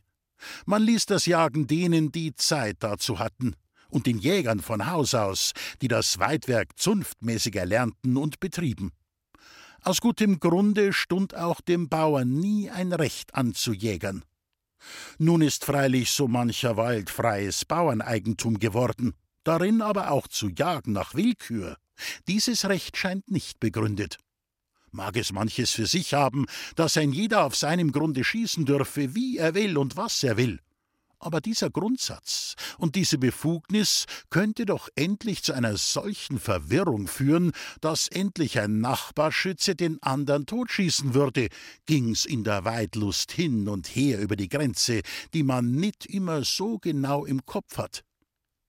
Man 0.65 0.83
ließ 0.83 1.05
das 1.05 1.25
Jagen 1.25 1.67
denen, 1.67 2.11
die 2.11 2.35
Zeit 2.35 2.77
dazu 2.79 3.19
hatten, 3.19 3.55
und 3.89 4.07
den 4.07 4.17
Jägern 4.17 4.59
von 4.59 4.87
Haus 4.91 5.15
aus, 5.15 5.53
die 5.81 5.87
das 5.87 6.19
Weidwerk 6.19 6.77
zunftmäßig 6.77 7.55
erlernten 7.55 8.17
und 8.17 8.41
betrieben. 8.41 8.91
Aus 9.81 10.01
gutem 10.01 10.41
Grunde 10.41 10.91
stund 10.91 11.33
auch 11.33 11.61
dem 11.61 11.87
Bauern 11.87 12.33
nie 12.33 12.69
ein 12.69 12.91
Recht 12.91 13.35
an 13.35 13.53
zu 13.53 13.71
jägern. 13.71 14.25
Nun 15.17 15.41
ist 15.41 15.65
freilich 15.65 16.11
so 16.11 16.27
mancher 16.27 16.77
Wald 16.77 17.09
freies 17.09 17.65
Bauerneigentum 17.65 18.59
geworden, 18.59 19.13
darin 19.43 19.81
aber 19.81 20.11
auch 20.11 20.27
zu 20.27 20.49
jagen 20.49 20.93
nach 20.93 21.13
Willkür. 21.15 21.77
Dieses 22.27 22.65
Recht 22.65 22.97
scheint 22.97 23.29
nicht 23.31 23.59
begründet. 23.59 24.17
Mag 24.91 25.17
es 25.17 25.31
manches 25.31 25.71
für 25.71 25.85
sich 25.85 26.13
haben, 26.13 26.45
dass 26.75 26.97
ein 26.97 27.11
jeder 27.11 27.43
auf 27.43 27.55
seinem 27.55 27.91
Grunde 27.91 28.23
schießen 28.23 28.65
dürfe, 28.65 29.15
wie 29.15 29.37
er 29.37 29.53
will 29.53 29.77
und 29.77 29.97
was 29.97 30.23
er 30.23 30.37
will. 30.37 30.59
Aber 31.19 31.41
dieser 31.41 31.69
Grundsatz 31.69 32.55
und 32.77 32.95
diese 32.95 33.17
Befugnis 33.17 34.05
könnte 34.29 34.65
doch 34.65 34.87
endlich 34.95 35.43
zu 35.43 35.53
einer 35.53 35.75
solchen 35.75 36.39
Verwirrung 36.39 37.07
führen, 37.07 37.51
dass 37.81 38.07
endlich 38.07 38.59
ein 38.59 38.79
Nachbarschütze 38.79 39.75
den 39.75 40.01
andern 40.03 40.45
totschießen 40.45 41.13
würde, 41.13 41.47
ging's 41.85 42.25
in 42.25 42.43
der 42.43 42.65
Weidlust 42.65 43.31
hin 43.31 43.67
und 43.67 43.87
her 43.87 44.19
über 44.19 44.35
die 44.35 44.49
Grenze, 44.49 45.01
die 45.33 45.43
man 45.43 45.71
nicht 45.71 46.05
immer 46.05 46.43
so 46.43 46.77
genau 46.77 47.25
im 47.25 47.45
Kopf 47.45 47.77
hat. 47.77 48.03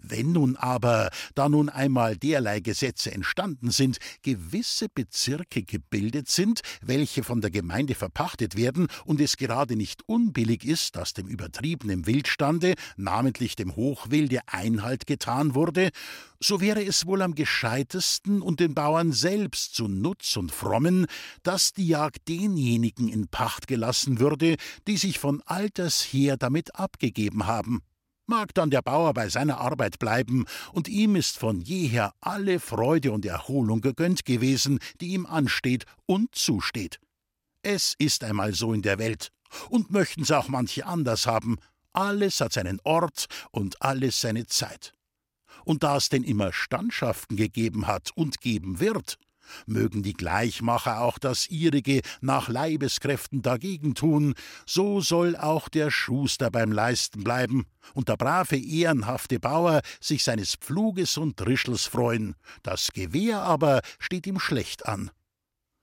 Wenn 0.01 0.33
nun 0.33 0.57
aber, 0.57 1.11
da 1.35 1.49
nun 1.49 1.69
einmal 1.69 2.17
derlei 2.17 2.61
Gesetze 2.61 3.11
entstanden 3.11 3.73
sind, 3.73 3.99
gewisse 4.23 4.89
Bezirke 4.89 5.65
gebildet 5.65 6.29
sind, 6.29 6.61
welche 6.83 7.25
von 7.25 7.41
der 7.41 7.51
Gemeinde 7.51 7.97
verpachtet 7.97 8.57
werden, 8.57 8.87
und 9.05 9.21
es 9.21 9.37
gerade 9.37 9.75
nicht 9.75 10.03
unbillig 10.07 10.65
ist, 10.65 10.95
dass 10.95 11.15
dem 11.15 11.27
übertriebenen 11.27 12.07
Wildstande, 12.07 12.75
namentlich 12.97 13.57
dem 13.57 13.75
Hochwilde, 13.75 14.41
Einhalt 14.47 15.07
getan 15.07 15.57
wurde, 15.57 15.91
so 16.41 16.61
wäre 16.61 16.85
es 16.85 17.05
wohl 17.07 17.21
am 17.23 17.35
gescheitesten 17.35 18.41
und 18.41 18.61
den 18.61 18.75
Bauern 18.75 19.11
selbst 19.11 19.75
zu 19.75 19.89
Nutz 19.89 20.37
und 20.37 20.53
Frommen, 20.53 21.07
dass 21.43 21.73
die 21.73 21.89
Jagd 21.89 22.29
denjenigen 22.29 23.09
in 23.09 23.27
Pacht 23.27 23.67
gelassen 23.67 24.21
würde, 24.21 24.55
die 24.87 24.97
sich 24.97 25.19
von 25.19 25.43
alters 25.45 26.03
her 26.03 26.37
damit 26.37 26.77
abgegeben 26.77 27.47
haben. 27.47 27.83
Mag 28.31 28.53
dann 28.53 28.69
der 28.69 28.83
Bauer 28.83 29.15
bei 29.15 29.31
seiner 29.31 29.59
Arbeit 29.59 29.99
bleiben, 29.99 30.45
und 30.75 30.87
ihm 30.87 31.17
ist 31.17 31.39
von 31.39 31.63
jeher 31.63 32.13
alle 32.21 32.61
Freude 32.61 33.11
und 33.11 33.25
Erholung 33.25 33.81
gegönnt 33.81 34.27
gewesen, 34.27 34.81
die 35.01 35.15
ihm 35.15 35.25
ansteht 35.25 35.87
und 36.05 36.35
zusteht. 36.35 37.01
Es 37.63 37.95
ist 37.99 38.23
einmal 38.25 38.55
so 38.55 38.75
in 38.75 38.83
der 38.83 38.99
Welt, 38.99 39.33
und 39.71 39.91
möchten's 39.91 40.31
auch 40.31 40.49
manche 40.49 40.85
anders 40.85 41.27
haben, 41.27 41.57
alles 41.95 42.43
hat 42.43 42.53
seinen 42.53 42.81
Ort 42.85 43.29
und 43.51 43.81
alles 43.81 44.21
seine 44.21 44.47
Zeit. 44.47 44.93
Und 45.65 45.83
da 45.83 45.97
es 45.97 46.11
denn 46.11 46.23
immer 46.23 46.53
Standschaften 46.53 47.35
gegeben 47.35 47.87
hat 47.87 48.11
und 48.15 48.43
geben 48.43 48.79
wird, 48.79 49.17
Mögen 49.67 50.03
die 50.03 50.15
Gleichmacher 50.15 51.01
auch 51.01 51.19
das 51.19 51.49
ihrige 51.49 52.01
nach 52.21 52.49
Leibeskräften 52.49 53.43
dagegen 53.43 53.95
tun, 53.95 54.35
so 54.67 55.01
soll 55.01 55.37
auch 55.37 55.69
der 55.69 55.91
Schuster 55.91 56.51
beim 56.51 56.73
Leisten 56.73 57.25
bleiben 57.25 57.67
und 57.95 58.09
der 58.09 58.17
brave, 58.17 58.57
ehrenhafte 58.57 59.41
Bauer 59.41 59.81
sich 60.01 60.25
seines 60.25 60.55
Pfluges 60.57 61.17
und 61.17 61.41
Drischels 61.41 61.85
freuen. 61.85 62.35
Das 62.63 62.93
Gewehr 62.93 63.43
aber 63.43 63.81
steht 63.99 64.27
ihm 64.27 64.39
schlecht 64.39 64.87
an. 64.87 65.11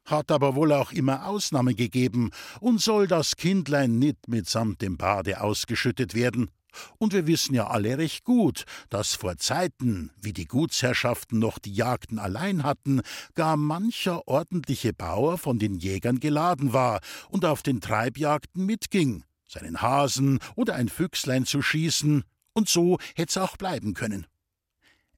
Hat 0.06 0.32
aber 0.32 0.56
wohl 0.56 0.72
auch 0.72 0.92
immer 0.92 1.26
Ausnahme 1.26 1.74
gegeben 1.74 2.30
und 2.60 2.80
soll 2.80 3.08
das 3.08 3.36
Kindlein 3.36 3.98
nit 3.98 4.28
mitsamt 4.28 4.82
dem 4.82 4.98
Bade 4.98 5.42
ausgeschüttet 5.42 6.14
werden. 6.14 6.52
Und 6.98 7.14
wir 7.14 7.28
wissen 7.28 7.54
ja 7.54 7.68
alle 7.68 7.98
recht 7.98 8.24
gut, 8.24 8.66
dass 8.90 9.16
vor 9.16 9.38
Zeiten, 9.38 10.12
wie 10.22 10.34
die 10.34 10.46
Gutsherrschaften 10.46 11.40
noch 11.40 11.60
die 11.60 11.74
Jagden 11.74 12.20
allein 12.20 12.64
hatten, 12.64 13.02
gar 13.34 13.58
mancher 13.58 14.28
ordentliche 14.28 14.94
Bauer 14.94 15.38
von 15.38 15.60
den 15.60 15.76
Jägern 15.76 16.20
geladen 16.20 16.74
war 16.74 17.02
und 17.30 17.46
auf 17.46 17.64
den 17.64 17.82
Treibjagden 17.82 18.66
mitging, 18.66 19.24
seinen 19.48 19.82
Hasen 19.82 20.40
oder 20.56 20.76
ein 20.76 20.90
Füchslein 20.90 21.46
zu 21.46 21.62
schießen, 21.62 22.24
und 22.54 22.70
so 22.70 22.98
hätt's 23.16 23.38
auch 23.38 23.58
bleiben 23.58 23.94
können. 23.94 24.26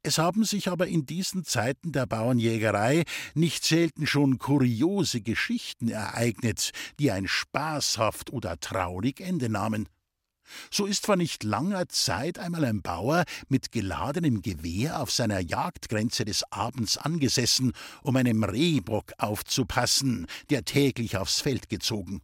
Es 0.08 0.18
haben 0.18 0.46
sich 0.46 0.70
aber 0.70 0.88
in 0.88 1.06
diesen 1.06 1.44
Zeiten 1.44 1.92
der 1.92 2.06
Bauernjägerei 2.06 3.04
nicht 3.34 3.66
selten 3.66 4.08
schon 4.08 4.38
kuriose 4.38 5.22
Geschichten 5.22 5.90
ereignet, 5.90 6.72
die 7.00 7.12
ein 7.12 7.28
spaßhaft 7.28 8.32
oder 8.32 8.60
traurig 8.60 9.20
Ende 9.20 9.50
nahmen. 9.50 9.90
So 10.72 10.86
ist 10.86 11.06
vor 11.06 11.16
nicht 11.16 11.44
langer 11.44 11.88
Zeit 11.90 12.40
einmal 12.40 12.66
ein 12.66 12.82
Bauer 12.82 13.24
mit 13.48 13.72
geladenem 13.72 14.42
Gewehr 14.42 15.02
auf 15.02 15.12
seiner 15.12 15.40
Jagdgrenze 15.40 16.26
des 16.26 16.44
Abends 16.52 16.98
angesessen, 16.98 17.74
um 18.04 18.16
einem 18.16 18.44
Rehbock 18.44 19.14
aufzupassen, 19.18 20.28
der 20.50 20.66
täglich 20.66 21.18
aufs 21.18 21.42
Feld 21.42 21.70
gezogen. 21.70 22.22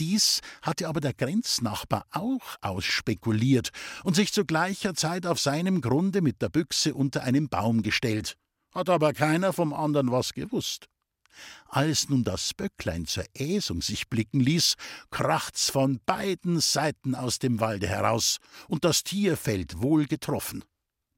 Dies 0.00 0.40
hatte 0.62 0.88
aber 0.88 1.00
der 1.00 1.14
Grenznachbar 1.14 2.06
auch 2.10 2.56
ausspekuliert 2.60 3.70
und 4.04 4.16
sich 4.16 4.32
zu 4.32 4.44
gleicher 4.44 4.94
Zeit 4.94 5.26
auf 5.26 5.38
seinem 5.38 5.80
Grunde 5.80 6.22
mit 6.22 6.42
der 6.42 6.48
Büchse 6.48 6.94
unter 6.94 7.22
einen 7.22 7.48
Baum 7.48 7.82
gestellt. 7.82 8.36
Hat 8.74 8.88
aber 8.88 9.12
keiner 9.12 9.52
vom 9.52 9.72
anderen 9.74 10.10
was 10.10 10.32
gewusst. 10.32 10.88
Als 11.66 12.08
nun 12.08 12.24
das 12.24 12.54
Böcklein 12.54 13.06
zur 13.06 13.24
Äsung 13.34 13.82
sich 13.82 14.08
blicken 14.08 14.40
ließ, 14.40 14.74
kracht's 15.10 15.70
von 15.70 16.00
beiden 16.06 16.60
Seiten 16.60 17.14
aus 17.14 17.38
dem 17.38 17.60
Walde 17.60 17.88
heraus, 17.88 18.38
und 18.68 18.84
das 18.84 19.04
Tier 19.04 19.36
fällt 19.36 19.80
wohl 19.80 20.06
getroffen. 20.06 20.64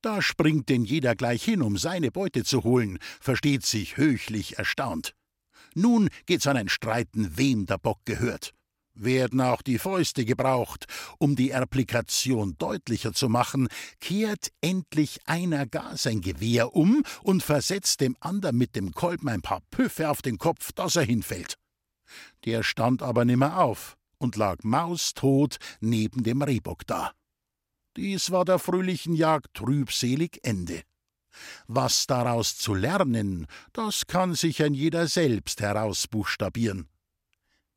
Da 0.02 0.20
springt 0.20 0.68
denn 0.68 0.84
jeder 0.84 1.14
gleich 1.14 1.42
hin, 1.42 1.62
um 1.62 1.78
seine 1.78 2.10
Beute 2.10 2.44
zu 2.44 2.62
holen, 2.64 2.98
versteht 3.20 3.64
sich 3.64 3.96
höchlich 3.96 4.58
erstaunt. 4.58 5.14
Nun 5.74 6.08
geht's 6.26 6.46
an 6.46 6.56
ein 6.56 6.68
Streiten, 6.68 7.36
wem 7.36 7.66
der 7.66 7.78
Bock 7.78 8.00
gehört 8.04 8.54
werden 8.94 9.40
auch 9.40 9.62
die 9.62 9.78
Fäuste 9.78 10.24
gebraucht. 10.24 10.86
Um 11.18 11.36
die 11.36 11.50
Erplikation 11.50 12.56
deutlicher 12.58 13.12
zu 13.12 13.28
machen, 13.28 13.68
kehrt 14.00 14.50
endlich 14.60 15.20
einer 15.26 15.66
gar 15.66 15.96
sein 15.96 16.20
Gewehr 16.20 16.74
um 16.74 17.02
und 17.22 17.42
versetzt 17.42 18.00
dem 18.00 18.16
andern 18.20 18.56
mit 18.56 18.76
dem 18.76 18.92
Kolben 18.92 19.28
ein 19.28 19.42
paar 19.42 19.60
Püffe 19.70 20.10
auf 20.10 20.22
den 20.22 20.38
Kopf, 20.38 20.72
dass 20.72 20.96
er 20.96 21.04
hinfällt. 21.04 21.56
Der 22.44 22.62
stand 22.62 23.02
aber 23.02 23.24
nimmer 23.24 23.58
auf 23.60 23.96
und 24.18 24.36
lag 24.36 24.62
maustot 24.62 25.58
neben 25.80 26.22
dem 26.22 26.42
Rehbock 26.42 26.86
da. 26.86 27.12
Dies 27.96 28.30
war 28.30 28.44
der 28.44 28.58
fröhlichen 28.58 29.14
Jagd 29.14 29.54
trübselig 29.54 30.40
Ende. 30.42 30.82
Was 31.66 32.06
daraus 32.06 32.56
zu 32.56 32.74
lernen, 32.74 33.46
das 33.72 34.06
kann 34.06 34.34
sich 34.34 34.62
ein 34.62 34.74
jeder 34.74 35.08
selbst 35.08 35.60
herausbuchstabieren. 35.60 36.88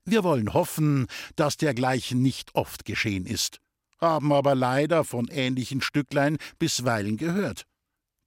Wir 0.09 0.23
wollen 0.23 0.53
hoffen, 0.53 1.07
dass 1.35 1.57
dergleichen 1.57 2.21
nicht 2.21 2.55
oft 2.55 2.85
geschehen 2.85 3.25
ist, 3.25 3.59
haben 3.99 4.31
aber 4.31 4.55
leider 4.55 5.03
von 5.03 5.27
ähnlichen 5.27 5.81
Stücklein 5.81 6.37
bisweilen 6.59 7.17
gehört. 7.17 7.65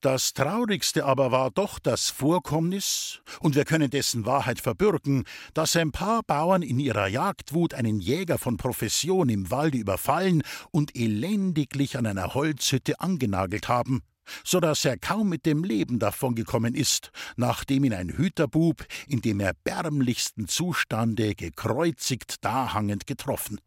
Das 0.03 0.35
Traurigste 0.35 1.07
aber 1.07 1.33
war 1.33 1.51
doch 1.51 1.79
das 1.79 2.11
Vorkommnis, 2.11 3.23
und 3.41 3.55
wir 3.55 3.65
können 3.65 3.89
dessen 3.89 4.27
Wahrheit 4.27 4.61
verbürgen, 4.61 5.25
dass 5.55 5.75
ein 5.75 5.91
paar 5.91 6.23
Bauern 6.23 6.61
in 6.61 6.79
ihrer 6.79 7.07
Jagdwut 7.07 7.73
einen 7.73 7.99
Jäger 7.99 8.37
von 8.37 8.59
Profession 8.59 9.31
im 9.31 9.51
Walde 9.51 9.79
überfallen 9.79 10.43
und 10.71 10.95
elendiglich 10.95 11.97
an 11.97 12.05
einer 12.05 12.35
Holzhütte 12.35 13.01
angenagelt 13.01 13.69
haben 13.69 14.03
so 14.45 14.61
dass 14.61 14.85
er 14.85 14.99
kaum 14.99 15.29
mit 15.29 15.47
dem 15.47 15.65
Leben 15.65 15.99
davongekommen 15.99 16.75
ist, 16.75 17.11
nachdem 17.37 17.85
ihn 17.85 17.95
ein 17.95 18.11
Hüterbub 18.11 18.87
in 19.09 19.21
dem 19.21 19.41
erbärmlichsten 19.41 20.49
Zustande 20.49 21.35
gekreuzigt 21.35 22.45
dahangend 22.45 23.07
getroffen. 23.07 23.61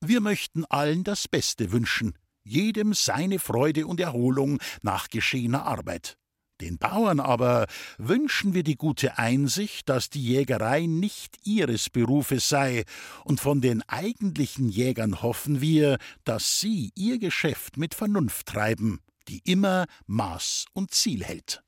Wir 0.00 0.20
möchten 0.20 0.64
allen 0.66 1.04
das 1.04 1.26
Beste 1.26 1.72
wünschen, 1.72 2.14
jedem 2.44 2.94
seine 2.94 3.38
Freude 3.38 3.86
und 3.86 4.00
Erholung 4.00 4.58
nach 4.82 5.08
geschehener 5.08 5.64
Arbeit. 5.64 6.16
Den 6.60 6.78
Bauern 6.78 7.20
aber 7.20 7.66
wünschen 7.98 8.52
wir 8.52 8.64
die 8.64 8.74
gute 8.74 9.16
Einsicht, 9.16 9.88
dass 9.88 10.10
die 10.10 10.22
Jägerei 10.22 10.86
nicht 10.86 11.36
ihres 11.44 11.88
Berufes 11.88 12.48
sei, 12.48 12.84
und 13.24 13.40
von 13.40 13.60
den 13.60 13.82
eigentlichen 13.88 14.68
Jägern 14.68 15.22
hoffen 15.22 15.60
wir, 15.60 15.98
dass 16.24 16.58
sie 16.58 16.90
ihr 16.96 17.18
Geschäft 17.18 17.76
mit 17.76 17.94
Vernunft 17.94 18.46
treiben, 18.46 18.98
die 19.28 19.42
immer 19.44 19.86
Maß 20.06 20.66
und 20.72 20.92
Ziel 20.94 21.24
hält. 21.24 21.62